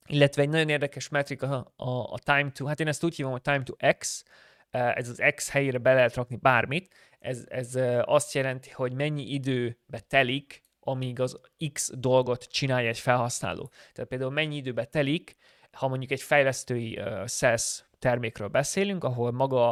illetve 0.05 0.41
egy 0.41 0.49
nagyon 0.49 0.69
érdekes 0.69 1.09
metrika 1.09 1.73
a, 1.75 1.89
a 1.89 2.19
time 2.19 2.51
to, 2.51 2.65
hát 2.65 2.79
én 2.79 2.87
ezt 2.87 3.03
úgy 3.03 3.15
hívom, 3.15 3.31
hogy 3.31 3.41
time 3.41 3.63
to 3.63 3.73
X, 3.97 4.23
ez 4.69 5.09
az 5.09 5.23
X 5.35 5.49
helyére 5.49 5.77
be 5.77 5.93
lehet 5.93 6.15
rakni 6.15 6.35
bármit, 6.35 6.93
ez, 7.19 7.45
ez 7.49 7.79
azt 8.01 8.33
jelenti, 8.33 8.69
hogy 8.69 8.93
mennyi 8.93 9.23
időbe 9.23 9.99
telik 10.07 10.61
amíg 10.87 11.19
az 11.19 11.39
X 11.73 11.91
dolgot 11.93 12.43
csinálja 12.43 12.89
egy 12.89 12.99
felhasználó. 12.99 13.71
Tehát 13.93 14.09
például 14.09 14.31
mennyi 14.31 14.55
időbe 14.55 14.85
telik, 14.85 15.35
ha 15.71 15.87
mondjuk 15.87 16.11
egy 16.11 16.21
fejlesztői 16.21 16.99
uh, 16.99 17.27
SaaS 17.27 17.83
termékről 17.99 18.47
beszélünk, 18.47 19.03
ahol 19.03 19.31
maga, 19.31 19.71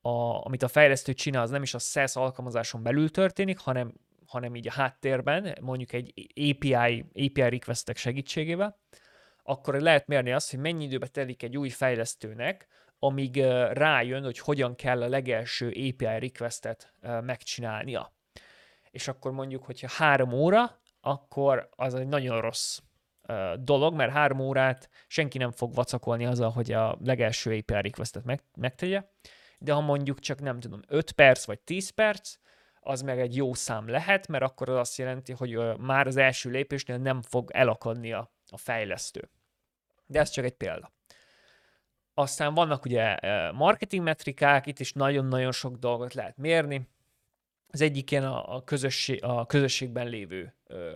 a, 0.00 0.44
amit 0.44 0.62
a 0.62 0.68
fejlesztő 0.68 1.12
csinál, 1.12 1.42
az 1.42 1.50
nem 1.50 1.62
is 1.62 1.74
a 1.74 1.78
SaaS 1.78 2.16
alkalmazáson 2.16 2.82
belül 2.82 3.10
történik, 3.10 3.58
hanem, 3.58 3.94
hanem 4.26 4.54
így 4.54 4.68
a 4.68 4.72
háttérben, 4.72 5.58
mondjuk 5.60 5.92
egy 5.92 6.12
API, 6.34 7.04
API 7.08 7.48
requestek 7.48 7.96
segítségével, 7.96 8.78
akkor 9.42 9.74
lehet 9.74 10.06
mérni 10.06 10.32
azt, 10.32 10.50
hogy 10.50 10.60
mennyi 10.60 10.84
időbe 10.84 11.06
telik 11.06 11.42
egy 11.42 11.56
új 11.56 11.68
fejlesztőnek, 11.68 12.66
amíg 12.98 13.36
rájön, 13.72 14.22
hogy 14.24 14.38
hogyan 14.38 14.74
kell 14.74 15.02
a 15.02 15.08
legelső 15.08 15.66
API 15.68 16.18
requestet 16.18 16.92
megcsinálnia 17.00 18.16
és 18.90 19.08
akkor 19.08 19.32
mondjuk, 19.32 19.64
hogyha 19.64 19.88
három 19.90 20.32
óra, 20.32 20.80
akkor 21.00 21.68
az 21.76 21.94
egy 21.94 22.06
nagyon 22.06 22.40
rossz 22.40 22.78
dolog, 23.58 23.94
mert 23.94 24.12
három 24.12 24.38
órát 24.40 24.88
senki 25.06 25.38
nem 25.38 25.50
fog 25.50 25.74
vacakolni 25.74 26.26
azzal, 26.26 26.50
hogy 26.50 26.72
a 26.72 26.98
legelső 27.04 27.50
API 27.50 27.80
requestet 27.80 28.24
meg, 28.24 28.42
megtegye, 28.56 29.04
de 29.58 29.72
ha 29.72 29.80
mondjuk 29.80 30.18
csak 30.18 30.40
nem 30.40 30.60
tudom, 30.60 30.80
5 30.86 31.12
perc 31.12 31.44
vagy 31.44 31.60
10 31.60 31.90
perc, 31.90 32.36
az 32.80 33.02
meg 33.02 33.20
egy 33.20 33.36
jó 33.36 33.54
szám 33.54 33.88
lehet, 33.88 34.28
mert 34.28 34.44
akkor 34.44 34.68
az 34.68 34.76
azt 34.76 34.96
jelenti, 34.96 35.32
hogy 35.32 35.58
már 35.78 36.06
az 36.06 36.16
első 36.16 36.50
lépésnél 36.50 36.98
nem 36.98 37.22
fog 37.22 37.50
elakadni 37.52 38.12
a, 38.12 38.32
a 38.46 38.56
fejlesztő. 38.56 39.30
De 40.06 40.20
ez 40.20 40.30
csak 40.30 40.44
egy 40.44 40.56
példa. 40.56 40.92
Aztán 42.14 42.54
vannak 42.54 42.84
ugye 42.84 43.16
marketing 43.52 44.02
metrikák, 44.02 44.66
itt 44.66 44.78
is 44.78 44.92
nagyon-nagyon 44.92 45.52
sok 45.52 45.76
dolgot 45.76 46.14
lehet 46.14 46.36
mérni, 46.36 46.88
az 47.70 47.80
egyik 47.80 48.10
ilyen 48.10 48.24
a, 48.24 48.56
a, 48.56 48.64
közösség, 48.64 49.24
a 49.24 49.46
közösségben 49.46 50.08
lévő 50.08 50.54
ö, 50.66 50.94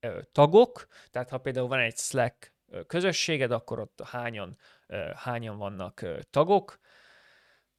ö, 0.00 0.20
tagok, 0.32 0.86
tehát 1.10 1.30
ha 1.30 1.38
például 1.38 1.68
van 1.68 1.78
egy 1.78 1.96
Slack 1.96 2.52
közösséged, 2.86 3.50
akkor 3.50 3.78
ott 3.78 4.00
hányan, 4.04 4.56
ö, 4.86 5.10
hányan 5.16 5.56
vannak 5.58 6.00
ö, 6.00 6.18
tagok. 6.30 6.78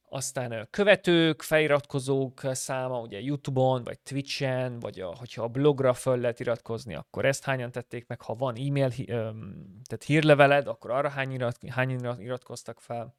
aztán 0.10 0.68
követők, 0.70 1.42
feliratkozók 1.42 2.42
száma, 2.44 3.00
ugye 3.00 3.20
YouTube-on, 3.20 3.84
vagy 3.84 4.00
Twitch-en, 4.00 4.80
vagy 4.80 5.00
a, 5.00 5.16
hogyha 5.16 5.44
a 5.44 5.48
blogra 5.48 5.94
föl 5.94 6.18
lehet 6.18 6.40
iratkozni, 6.40 6.96
akkor 6.96 7.26
ezt 7.26 7.44
hányan 7.44 7.72
tették 7.72 8.08
meg, 8.08 8.22
ha 8.22 8.36
van 8.36 8.56
e-mail, 8.56 8.90
tehát 9.84 10.04
hírleveled, 10.06 10.68
akkor 10.68 10.92
arra 10.92 11.10
hány, 11.10 11.32
irat, 11.32 11.58
hány 11.70 12.20
iratkoztak 12.20 12.80
fel, 12.80 13.16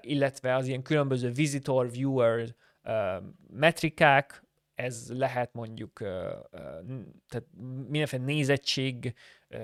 illetve 0.00 0.54
az 0.54 0.66
ilyen 0.66 0.82
különböző 0.82 1.30
visitor, 1.30 1.90
viewer 1.90 2.54
metrikák, 3.50 4.44
ez 4.74 5.10
lehet 5.12 5.52
mondjuk 5.52 5.98
tehát 7.28 7.46
mindenféle 7.88 8.24
nézettség, 8.24 9.14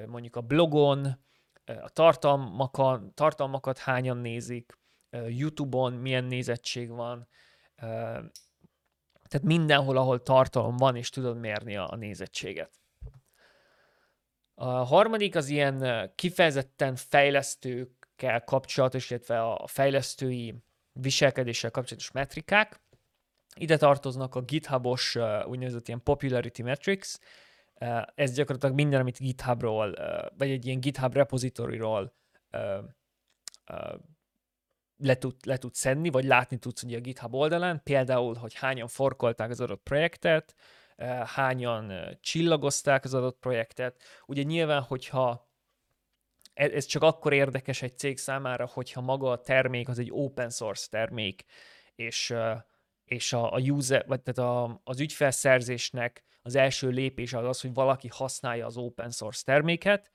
mondjuk 0.07 0.37
a 0.37 0.41
blogon, 0.41 1.07
a 1.65 1.89
tartalmakat, 1.89 3.15
tartalmakat 3.15 3.79
hányan 3.79 4.17
nézik, 4.17 4.79
YouTube-on 5.29 5.93
milyen 5.93 6.25
nézettség 6.25 6.91
van, 6.91 7.29
tehát 9.33 9.47
mindenhol, 9.47 9.97
ahol 9.97 10.23
tartalom 10.23 10.77
van, 10.77 10.97
és 10.97 11.11
tudod 11.11 11.39
mérni 11.39 11.77
a, 11.77 11.97
nézettséget. 11.97 12.81
A 14.55 14.69
harmadik 14.69 15.37
az 15.37 15.49
ilyen 15.49 16.11
kifejezetten 16.15 16.97
fejlesztőkkel 16.97 18.45
kapcsolatos, 18.45 19.11
illetve 19.11 19.43
a 19.43 19.67
fejlesztői 19.67 20.55
viselkedéssel 20.93 21.71
kapcsolatos 21.71 22.11
metrikák. 22.11 22.81
Ide 23.55 23.77
tartoznak 23.77 24.35
a 24.35 24.41
GitHub-os 24.41 25.19
úgynevezett 25.45 25.89
ilyen 25.89 26.03
popularity 26.03 26.63
metrics, 26.63 27.17
ez 28.15 28.33
gyakorlatilag 28.35 28.75
minden, 28.75 29.01
amit 29.01 29.19
GitHubról, 29.19 29.95
vagy 30.37 30.51
egy 30.51 30.67
ilyen 30.67 30.81
GitHub 30.81 31.15
repozitoriról 31.15 32.15
le, 34.97 35.15
tud, 35.15 35.35
le 35.47 35.57
tudsz 35.57 35.79
szedni, 35.79 36.11
vagy 36.11 36.25
látni 36.25 36.59
tudsz 36.59 36.83
ugye 36.83 36.97
a 36.97 37.01
GitHub 37.01 37.35
oldalán, 37.35 37.81
például, 37.83 38.35
hogy 38.35 38.55
hányan 38.55 38.89
forkolták 38.89 39.51
az 39.51 39.61
adott 39.61 39.83
projektet, 39.83 40.55
hányan 41.25 42.17
csillagozták 42.21 43.05
az 43.05 43.15
adott 43.15 43.39
projektet. 43.39 44.03
Ugye 44.27 44.43
nyilván, 44.43 44.83
hogyha 44.83 45.51
e, 46.55 46.65
ez 46.65 46.85
csak 46.85 47.03
akkor 47.03 47.33
érdekes 47.33 47.83
egy 47.83 47.99
cég 47.99 48.19
számára, 48.19 48.67
hogyha 48.67 49.01
maga 49.01 49.31
a 49.31 49.41
termék 49.41 49.89
az 49.89 49.99
egy 49.99 50.11
open 50.13 50.51
source 50.51 50.87
termék, 50.91 51.45
és, 51.95 52.35
és 53.05 53.33
a, 53.33 53.53
a 53.53 53.59
user, 53.59 54.05
vagy 54.07 54.21
tehát 54.21 54.51
a, 54.51 54.81
az 54.85 55.01
ügyfelszerzésnek 55.01 56.25
az 56.43 56.55
első 56.55 56.89
lépés 56.89 57.33
az 57.33 57.45
az, 57.45 57.61
hogy 57.61 57.75
valaki 57.75 58.09
használja 58.09 58.67
az 58.67 58.77
open 58.77 59.11
source 59.11 59.43
terméket, 59.45 60.11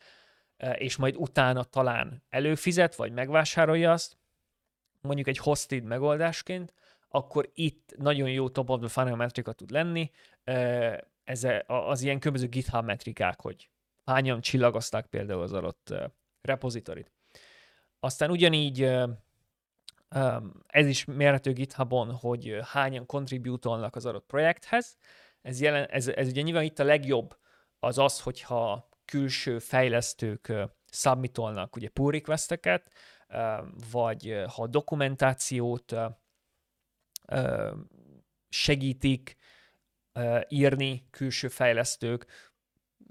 és 0.74 0.96
majd 0.96 1.16
utána 1.16 1.64
talán 1.64 2.24
előfizet, 2.30 2.96
vagy 2.96 3.12
megvásárolja 3.12 3.92
azt, 3.92 4.18
mondjuk 5.02 5.28
egy 5.28 5.38
hosted 5.38 5.84
megoldásként, 5.84 6.74
akkor 7.10 7.50
itt 7.54 7.94
nagyon 7.98 8.30
jó 8.30 8.50
top 8.50 8.70
of 8.70 8.80
the 8.80 8.90
funnel 8.90 9.16
metrika 9.16 9.52
tud 9.52 9.70
lenni, 9.70 10.12
ez 11.24 11.48
az 11.68 12.02
ilyen 12.02 12.20
különböző 12.20 12.48
GitHub 12.48 12.86
metrikák, 12.86 13.42
hogy 13.42 13.70
hányan 14.06 14.42
csillagozták 14.42 15.06
például 15.06 15.42
az 15.42 15.54
adott 15.54 15.94
repozitorit. 16.42 17.12
Aztán 18.00 18.32
ugyanígy 18.32 18.94
ez 20.68 20.88
is 20.88 21.06
mérhető 21.06 21.54
GitHubon, 21.54 22.12
hogy 22.12 22.60
hányan 22.64 23.06
contributolnak 23.06 23.96
az 23.96 24.06
adott 24.06 24.26
projekthez. 24.26 24.98
Ez, 25.42 25.62
jelen, 25.62 25.86
ez, 25.86 26.08
ez 26.08 26.28
ugye 26.28 26.42
nyilván 26.42 26.64
itt 26.64 26.80
a 26.80 26.84
legjobb 26.84 27.38
az 27.80 27.98
az, 27.98 28.22
hogyha 28.22 28.90
külső 29.06 29.60
fejlesztők 29.60 30.54
submitolnak 30.92 31.76
ugye 31.76 31.90
pull 31.90 32.12
requesteket, 32.12 32.92
vagy 33.92 34.44
ha 34.56 34.64
a 34.64 34.68
dokumentációt 34.68 35.96
segítik 38.50 39.36
írni 40.48 41.08
külső 41.12 41.48
fejlesztők, 41.48 42.26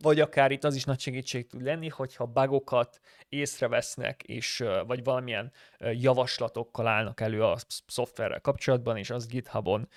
vagy 0.02 0.20
akár 0.20 0.50
itt 0.50 0.64
az 0.64 0.74
is 0.74 0.84
nagy 0.84 1.00
segítség 1.00 1.46
tud 1.46 1.62
lenni, 1.62 1.88
hogyha 1.88 2.26
bugokat 2.26 3.00
észrevesznek, 3.28 4.22
és 4.22 4.64
vagy 4.86 5.04
valamilyen 5.04 5.52
javaslatokkal 5.78 6.86
állnak 6.86 7.20
elő 7.20 7.42
a 7.42 7.56
szoftverrel 7.86 8.40
kapcsolatban, 8.40 8.96
és 8.96 9.10
azt 9.10 9.28
GitHubon 9.28 9.88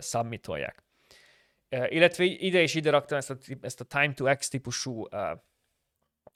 submitolják. 0.00 0.82
Illetve 1.68 2.24
ide 2.24 2.60
és 2.60 2.74
ide 2.74 2.90
raktam 2.90 3.18
ezt 3.18 3.30
a, 3.30 3.36
ezt 3.60 3.80
a 3.80 3.84
time 3.84 4.12
to 4.12 4.36
X 4.36 4.48
típusú 4.48 5.06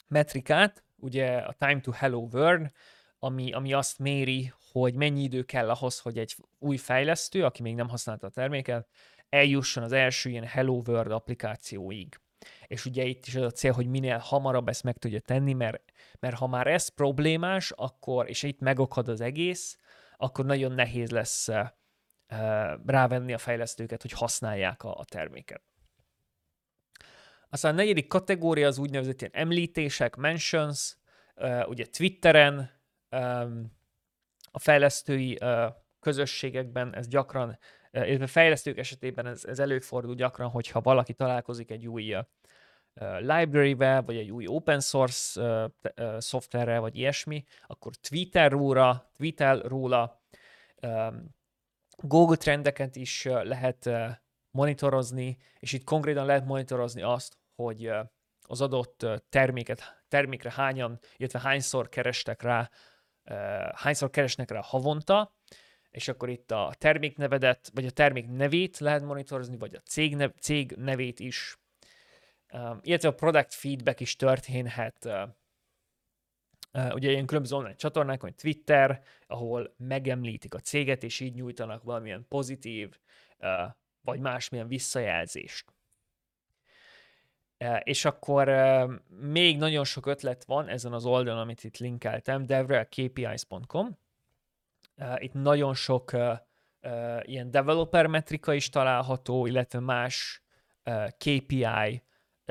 metrikát, 0.09 0.85
ugye 0.97 1.37
a 1.37 1.53
time 1.53 1.81
to 1.81 1.91
hello 1.91 2.29
world, 2.33 2.73
ami, 3.19 3.53
ami 3.53 3.73
azt 3.73 3.99
méri, 3.99 4.53
hogy 4.73 4.95
mennyi 4.95 5.23
idő 5.23 5.43
kell 5.43 5.71
ahhoz, 5.71 6.01
hogy 6.01 6.19
egy 6.19 6.37
új 6.59 6.77
fejlesztő, 6.77 7.45
aki 7.45 7.63
még 7.63 7.75
nem 7.75 7.89
használta 7.89 8.27
a 8.27 8.31
terméket, 8.31 8.89
eljusson 9.29 9.83
az 9.83 9.93
első 9.93 10.31
ilyen 10.31 10.45
Hello 10.45 10.83
World 10.87 11.13
applikációig. 11.13 12.21
És 12.67 12.85
ugye 12.85 13.05
itt 13.05 13.27
is 13.27 13.35
az 13.35 13.43
a 13.43 13.51
cél, 13.51 13.73
hogy 13.73 13.87
minél 13.87 14.19
hamarabb 14.19 14.69
ezt 14.69 14.83
meg 14.83 14.99
tudja 14.99 15.21
tenni, 15.21 15.53
mert, 15.53 15.83
mert 16.21 16.37
ha 16.37 16.47
már 16.47 16.67
ez 16.67 16.89
problémás, 16.89 17.71
akkor, 17.71 18.29
és 18.29 18.43
itt 18.43 18.61
megokad 18.61 19.09
az 19.09 19.21
egész, 19.21 19.79
akkor 20.17 20.45
nagyon 20.45 20.73
nehéz 20.73 21.11
lesz 21.11 21.49
uh, 21.49 21.67
rávenni 22.87 23.33
a 23.33 23.39
fejlesztőket, 23.39 24.03
hogy 24.03 24.13
használják 24.13 24.83
a, 24.83 24.95
a 24.99 25.05
terméket. 25.05 25.63
Aztán 27.49 27.73
a 27.73 27.77
negyedik 27.77 28.09
kategória 28.09 28.67
az 28.67 28.79
úgynevezett 28.79 29.21
ilyen 29.21 29.33
említések, 29.35 30.17
mentions, 30.17 30.97
uh, 31.37 31.69
ugye 31.69 31.87
Twitteren, 31.87 32.81
a 34.51 34.59
fejlesztői 34.59 35.39
közösségekben 36.01 36.95
ez 36.95 37.09
gyakran, 37.09 37.59
illetve 37.93 38.27
fejlesztők 38.27 38.79
esetében 38.79 39.27
ez, 39.27 39.45
ez 39.45 39.59
előfordul 39.59 40.15
gyakran, 40.15 40.49
hogyha 40.49 40.81
valaki 40.81 41.13
találkozik 41.13 41.71
egy 41.71 41.87
új 41.87 42.17
library-vel, 43.19 44.03
vagy 44.03 44.17
egy 44.17 44.31
új 44.31 44.47
open 44.47 44.81
source 44.81 45.41
uh, 45.41 46.19
szoftverrel, 46.19 46.81
vagy 46.81 46.97
ilyesmi, 46.97 47.45
akkor 47.67 47.95
tweetel 47.95 48.49
róla, 48.49 49.11
tweetel 49.17 49.59
róla 49.59 50.21
Google 51.97 52.37
trendeket 52.37 52.97
is 52.97 53.25
lehet 53.25 53.91
monitorozni, 54.51 55.37
és 55.59 55.73
itt 55.73 55.85
konkrétan 55.85 56.27
lehet 56.27 56.45
monitorozni 56.45 57.03
azt, 57.03 57.39
hogy 57.55 57.91
az 58.43 58.61
adott 58.61 59.07
terméket, 59.29 60.05
termékre 60.09 60.53
hányan, 60.53 60.99
illetve 61.17 61.39
hányszor 61.39 61.89
kerestek 61.89 62.43
rá 62.43 62.71
hányszor 63.75 64.11
keresnek 64.11 64.51
rá 64.51 64.61
havonta, 64.63 65.35
és 65.93 66.09
akkor 66.09 66.29
itt 66.29 66.51
a 66.51 66.75
terméknevedet, 66.79 67.71
vagy 67.75 67.87
a 67.87 67.91
termék 67.91 68.29
nevét 68.29 68.79
lehet 68.79 69.03
monitorozni, 69.03 69.57
vagy 69.57 69.75
a 69.75 69.81
cég, 69.81 70.17
nev, 70.17 70.31
cég 70.41 70.71
nevét 70.77 71.21
is, 71.21 71.59
um, 72.53 72.79
illetve 72.83 73.09
a 73.09 73.15
product 73.15 73.55
feedback 73.55 74.01
is 74.01 74.17
történhet. 74.17 75.05
Uh, 75.05 75.29
uh, 76.73 76.95
ugye 76.95 77.11
ilyen 77.11 77.27
különböző 77.27 77.57
online 77.57 77.75
csatornák, 77.75 78.23
mint 78.23 78.41
Twitter, 78.41 79.03
ahol 79.27 79.75
megemlítik 79.77 80.55
a 80.55 80.59
céget, 80.59 81.03
és 81.03 81.21
így 81.21 81.35
nyújtanak 81.35 81.83
valamilyen 81.83 82.27
pozitív, 82.29 82.99
uh, 83.39 83.49
vagy 84.01 84.21
másmilyen 84.21 84.69
visszajelzést. 84.69 85.73
És 87.83 88.05
akkor 88.05 88.49
még 89.09 89.59
nagyon 89.59 89.85
sok 89.85 90.07
ötlet 90.07 90.45
van 90.45 90.69
ezen 90.69 90.93
az 90.93 91.05
oldalon, 91.05 91.41
amit 91.41 91.65
itt 91.65 91.77
linkeltem, 91.77 92.47
devrelkpis.com. 92.47 93.99
Itt 95.19 95.33
nagyon 95.33 95.75
sok 95.75 96.17
ilyen 97.23 97.51
developer 97.51 98.07
metrika 98.07 98.55
is 98.55 98.69
található, 98.69 99.47
illetve 99.47 99.81
más 99.81 100.43
KPI, 101.19 102.03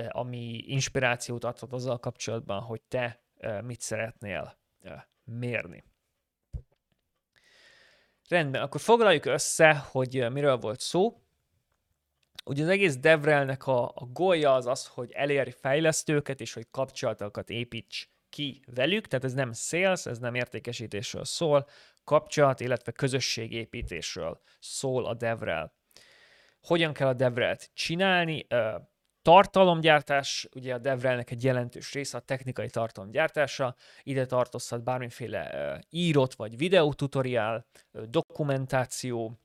ami 0.09 0.63
inspirációt 0.67 1.43
adhat 1.43 1.73
azzal 1.73 1.99
kapcsolatban, 1.99 2.61
hogy 2.61 2.81
te 2.81 3.23
mit 3.63 3.81
szeretnél 3.81 4.57
mérni. 5.23 5.83
Rendben, 8.27 8.61
akkor 8.61 8.81
foglaljuk 8.81 9.25
össze, 9.25 9.75
hogy 9.75 10.31
miről 10.31 10.57
volt 10.57 10.79
szó. 10.79 11.21
Ugye 12.45 12.63
az 12.63 12.69
egész 12.69 12.97
DevRelnek 12.97 13.67
a, 13.67 13.85
a 13.85 14.05
gólja 14.13 14.53
az 14.53 14.65
az, 14.65 14.87
hogy 14.87 15.11
eléri 15.11 15.51
fejlesztőket, 15.51 16.41
és 16.41 16.53
hogy 16.53 16.67
kapcsolatokat 16.71 17.49
építs 17.49 18.09
ki 18.31 18.61
velük, 18.75 19.07
tehát 19.07 19.25
ez 19.25 19.33
nem 19.33 19.53
sales, 19.53 20.05
ez 20.05 20.19
nem 20.19 20.35
értékesítésről 20.35 21.25
szól, 21.25 21.67
kapcsolat, 22.03 22.59
illetve 22.59 22.91
közösségépítésről 22.91 24.41
szól 24.59 25.05
a 25.05 25.13
DevRel. 25.13 25.73
Hogyan 26.61 26.93
kell 26.93 27.07
a 27.07 27.13
DevRel-t 27.13 27.69
csinálni? 27.73 28.47
Tartalomgyártás, 29.21 30.47
ugye 30.55 30.73
a 30.73 30.77
DevRelnek 30.77 31.31
egy 31.31 31.43
jelentős 31.43 31.93
része 31.93 32.17
a 32.17 32.21
technikai 32.21 32.69
tartalomgyártása, 32.69 33.75
ide 34.03 34.25
tartozhat 34.25 34.83
bármiféle 34.83 35.79
írott 35.89 36.33
vagy 36.33 36.57
videótutoriál, 36.57 37.65
dokumentáció, 37.91 39.39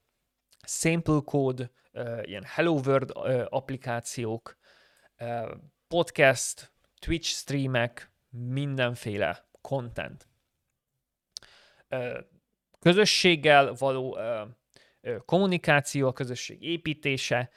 sample 0.67 1.21
code, 1.25 1.71
ilyen 2.23 2.45
Hello 2.47 2.73
World 2.73 3.11
applikációk, 3.49 4.57
podcast, 5.89 6.73
Twitch 6.99 7.29
streamek, 7.29 8.11
mindenféle 8.37 9.49
content. 9.61 10.29
közösséggel 12.79 13.75
való 13.79 14.19
kommunikáció, 15.25 16.09
a 16.09 16.13
közösség 16.13 16.63
építése, 16.63 17.51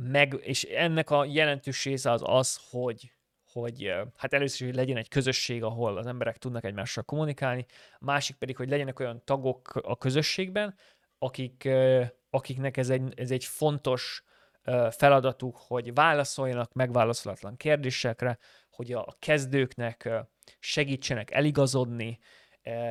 meg, 0.00 0.38
és 0.40 0.64
ennek 0.64 1.10
a 1.10 1.24
jelentős 1.24 1.84
része 1.84 2.10
az 2.10 2.22
az, 2.24 2.60
hogy, 2.70 3.12
hogy 3.52 3.92
hát 4.16 4.32
először 4.32 4.60
is, 4.60 4.66
hogy 4.66 4.84
legyen 4.84 4.96
egy 4.96 5.08
közösség, 5.08 5.62
ahol 5.62 5.96
az 5.96 6.06
emberek 6.06 6.38
tudnak 6.38 6.64
egymással 6.64 7.04
kommunikálni, 7.04 7.66
a 7.98 8.04
másik 8.04 8.36
pedig, 8.36 8.56
hogy 8.56 8.68
legyenek 8.68 8.98
olyan 8.98 9.22
tagok 9.24 9.74
a 9.74 9.96
közösségben, 9.96 10.74
akik, 11.18 11.68
akiknek 12.30 12.76
ez 12.76 12.90
egy, 12.90 13.12
ez 13.16 13.30
egy 13.30 13.44
fontos 13.44 14.24
feladatuk, 14.90 15.56
hogy 15.56 15.94
válaszoljanak 15.94 16.72
megválaszolatlan 16.72 17.56
kérdésekre, 17.56 18.38
hogy 18.70 18.92
a 18.92 19.16
kezdőknek 19.18 20.10
segítsenek 20.58 21.30
eligazodni, 21.30 22.18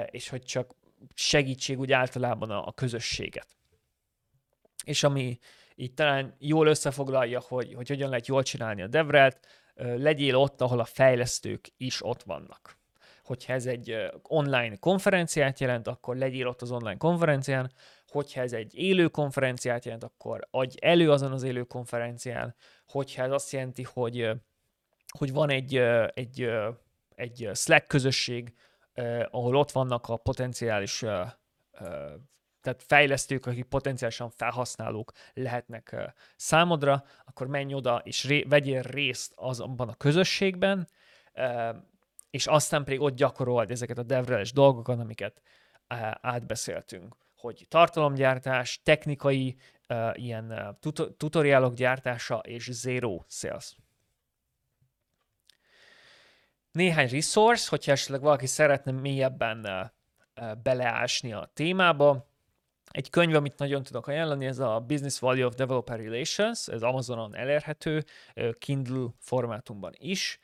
és 0.05 0.29
hogy 0.29 0.43
csak 0.43 0.75
segítség 1.13 1.79
úgy 1.79 1.91
általában 1.91 2.49
a, 2.49 2.71
közösséget. 2.71 3.47
És 4.83 5.03
ami 5.03 5.39
így 5.75 5.93
talán 5.93 6.35
jól 6.39 6.67
összefoglalja, 6.67 7.39
hogy, 7.47 7.73
hogy 7.73 7.87
hogyan 7.87 8.09
lehet 8.09 8.27
jól 8.27 8.43
csinálni 8.43 8.81
a 8.81 8.87
devrelt, 8.87 9.47
legyél 9.75 10.35
ott, 10.35 10.61
ahol 10.61 10.79
a 10.79 10.85
fejlesztők 10.85 11.67
is 11.77 12.05
ott 12.05 12.23
vannak. 12.23 12.77
Hogyha 13.23 13.53
ez 13.53 13.65
egy 13.65 14.09
online 14.21 14.75
konferenciát 14.75 15.59
jelent, 15.59 15.87
akkor 15.87 16.15
legyél 16.15 16.47
ott 16.47 16.61
az 16.61 16.71
online 16.71 16.97
konferencián, 16.97 17.71
hogyha 18.09 18.41
ez 18.41 18.53
egy 18.53 18.75
élő 18.75 19.07
konferenciát 19.07 19.85
jelent, 19.85 20.03
akkor 20.03 20.47
adj 20.51 20.77
elő 20.81 21.11
azon 21.11 21.31
az 21.31 21.43
élő 21.43 21.63
konferencián, 21.63 22.55
hogyha 22.87 23.23
ez 23.23 23.31
azt 23.31 23.51
jelenti, 23.51 23.83
hogy, 23.83 24.29
hogy 25.17 25.33
van 25.33 25.49
egy, 25.49 25.75
egy, 26.13 26.49
egy 27.15 27.49
Slack 27.53 27.87
közösség, 27.87 28.53
ahol 29.29 29.55
ott 29.55 29.71
vannak 29.71 30.09
a 30.09 30.17
potenciális 30.17 31.03
tehát 32.61 32.83
fejlesztők, 32.83 33.45
akik 33.45 33.65
potenciálisan 33.65 34.29
felhasználók 34.29 35.11
lehetnek 35.33 36.13
számodra, 36.35 37.03
akkor 37.25 37.47
menj 37.47 37.73
oda 37.73 38.01
és 38.03 38.23
ré, 38.23 38.43
vegyél 38.43 38.81
részt 38.81 39.33
azonban 39.35 39.89
a 39.89 39.95
közösségben, 39.95 40.87
és 42.29 42.47
aztán 42.47 42.83
pedig 42.83 43.01
ott 43.01 43.15
gyakorold 43.15 43.71
ezeket 43.71 43.97
a 43.97 44.03
devreles 44.03 44.53
dolgokat, 44.53 44.99
amiket 44.99 45.41
átbeszéltünk, 46.21 47.15
hogy 47.39 47.65
tartalomgyártás, 47.69 48.81
technikai 48.83 49.57
ilyen 50.13 50.77
tutoriálok 51.17 51.73
gyártása 51.73 52.37
és 52.37 52.71
zero 52.71 53.23
sales. 53.27 53.75
Néhány 56.71 57.09
resource, 57.09 57.67
hogyha 57.69 57.91
esetleg 57.91 58.21
valaki 58.21 58.45
szeretne 58.45 58.91
mélyebben 58.91 59.91
beleásni 60.63 61.33
a 61.33 61.51
témába, 61.53 62.27
egy 62.91 63.09
könyv, 63.09 63.35
amit 63.35 63.57
nagyon 63.57 63.83
tudok 63.83 64.07
ajánlani, 64.07 64.45
ez 64.45 64.59
a 64.59 64.79
Business 64.79 65.19
Value 65.19 65.45
of 65.45 65.53
Developer 65.53 65.99
Relations, 65.99 66.67
ez 66.67 66.81
Amazonon 66.81 67.35
elérhető, 67.35 68.05
Kindle 68.59 69.07
formátumban 69.19 69.93
is. 69.97 70.39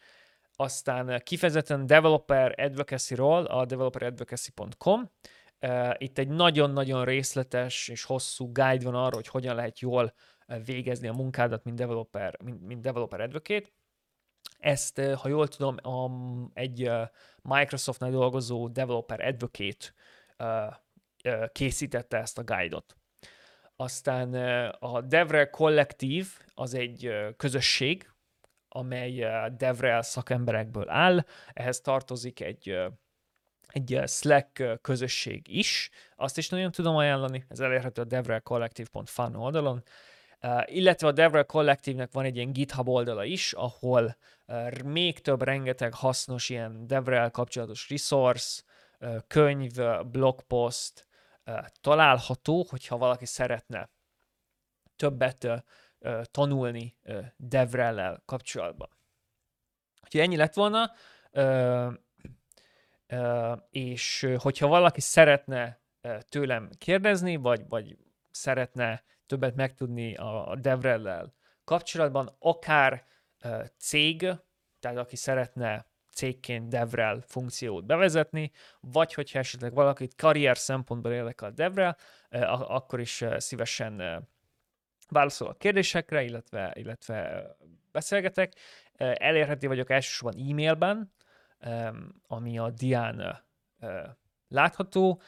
Aztán 0.55 1.21
kifejezetten 1.23 1.85
Developer 1.85 2.53
Advocacy-ról 2.57 3.45
a 3.45 3.65
developeradvocacy.com. 3.65 5.11
Itt 5.97 6.17
egy 6.17 6.27
nagyon-nagyon 6.27 7.05
részletes 7.05 7.87
és 7.87 8.03
hosszú 8.03 8.51
guide 8.51 8.83
van 8.83 8.95
arra, 8.95 9.15
hogy 9.15 9.27
hogyan 9.27 9.55
lehet 9.55 9.79
jól 9.79 10.13
végezni 10.65 11.07
a 11.07 11.13
munkádat, 11.13 11.63
mint 11.63 11.77
developer, 11.77 12.41
mint, 12.43 12.61
mint 12.61 12.81
developer 12.81 13.19
advocate. 13.19 13.69
Ezt, 14.59 14.99
ha 14.99 15.27
jól 15.27 15.47
tudom, 15.47 15.75
egy 16.53 16.91
Microsoftnál 17.41 18.11
dolgozó 18.11 18.67
developer 18.67 19.21
advocate 19.21 19.93
készítette 21.51 22.17
ezt 22.17 22.37
a 22.37 22.43
guide-ot. 22.43 22.95
Aztán 23.75 24.33
a 24.79 25.01
DevRel 25.01 25.49
kollektív 25.49 26.27
az 26.53 26.73
egy 26.73 27.11
közösség, 27.37 28.11
amely 28.67 29.19
DevRel 29.57 30.01
szakemberekből 30.01 30.89
áll. 30.89 31.25
Ehhez 31.53 31.81
tartozik 31.81 32.39
egy, 32.39 32.77
egy 33.75 34.01
Slack 34.07 34.81
közösség 34.81 35.57
is. 35.57 35.89
Azt 36.15 36.37
is 36.37 36.49
nagyon 36.49 36.71
tudom 36.71 36.95
ajánlani, 36.95 37.45
ez 37.47 37.59
elérhető 37.59 38.01
a 38.01 38.05
devrelcollective.fun 38.05 39.35
oldalon. 39.35 39.83
Uh, 40.41 40.61
illetve 40.65 41.07
a 41.07 41.11
DevRel 41.11 41.45
kollektívnek 41.45 42.11
van 42.11 42.25
egy 42.25 42.35
ilyen 42.35 42.53
GitHub 42.53 42.89
oldala 42.89 43.23
is, 43.23 43.53
ahol 43.53 44.17
uh, 44.45 44.81
még 44.81 45.19
több 45.19 45.41
rengeteg 45.41 45.93
hasznos 45.93 46.49
ilyen 46.49 46.87
DevRel 46.87 47.31
kapcsolatos 47.31 47.89
resource, 47.89 48.61
uh, 48.99 49.17
könyv, 49.27 49.71
blogpost, 50.05 51.07
található, 51.81 52.65
hogyha 52.69 52.97
valaki 52.97 53.25
szeretne 53.25 53.89
többet 54.95 55.47
tanulni 56.31 56.97
devrel 57.37 58.21
kapcsolatban. 58.25 58.89
Úgyhogy 60.03 60.21
ennyi 60.21 60.35
lett 60.35 60.53
volna, 60.53 60.91
és 63.69 64.27
hogyha 64.37 64.67
valaki 64.67 65.01
szeretne 65.01 65.79
tőlem 66.29 66.69
kérdezni, 66.77 67.35
vagy, 67.35 67.67
vagy 67.67 67.97
szeretne 68.31 69.03
többet 69.25 69.55
megtudni 69.55 70.15
a 70.15 70.57
devrel 70.61 71.33
kapcsolatban, 71.63 72.35
akár 72.39 73.05
cég, 73.77 74.31
tehát 74.79 74.97
aki 74.97 75.15
szeretne 75.15 75.85
cégként 76.11 76.69
DevRel 76.69 77.23
funkciót 77.27 77.85
bevezetni, 77.85 78.51
vagy 78.79 79.13
hogyha 79.13 79.39
esetleg 79.39 79.73
valakit 79.73 80.15
karrier 80.15 80.57
szempontból 80.57 81.11
érdekel 81.11 81.51
DevRel, 81.51 81.97
akkor 82.49 82.99
is 82.99 83.23
szívesen 83.37 84.27
válaszol 85.09 85.47
a 85.47 85.53
kérdésekre, 85.53 86.23
illetve, 86.23 86.73
illetve 86.75 87.47
beszélgetek. 87.91 88.53
Elérhető 88.97 89.67
vagyok 89.67 89.89
elsősorban 89.89 90.41
e-mailben, 90.49 91.13
ami 92.27 92.57
a 92.57 92.69
dián 92.69 93.43
látható, 94.47 95.21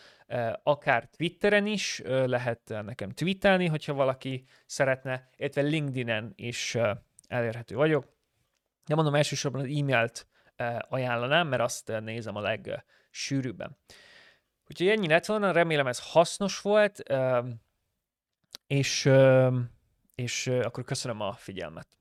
akár 0.64 1.10
Twitteren 1.10 1.66
is 1.66 2.02
lehet 2.06 2.62
nekem 2.68 3.10
tweetelni, 3.10 3.68
hogyha 3.68 3.94
valaki 3.94 4.46
szeretne, 4.66 5.30
illetve 5.36 5.62
LinkedInen 5.62 6.34
is 6.36 6.78
elérhető 7.28 7.76
vagyok. 7.76 8.16
De 8.86 8.96
mondom, 8.96 9.16
elsősorban 9.16 9.62
az 9.62 9.68
e-mailt 9.68 10.28
ajánlanám, 10.90 11.48
mert 11.48 11.62
azt 11.62 11.94
nézem 12.00 12.36
a 12.36 12.42
legsűrűbben. 12.42 13.78
Úgyhogy 14.70 14.88
ennyi 14.88 15.08
lett 15.08 15.26
volna, 15.26 15.52
remélem 15.52 15.88
ez 15.88 16.12
hasznos 16.12 16.62
volt, 16.62 17.04
és, 18.68 19.10
és 20.16 20.48
akkor 20.48 20.84
köszönöm 20.84 21.22
a 21.22 21.34
figyelmet. 21.34 21.97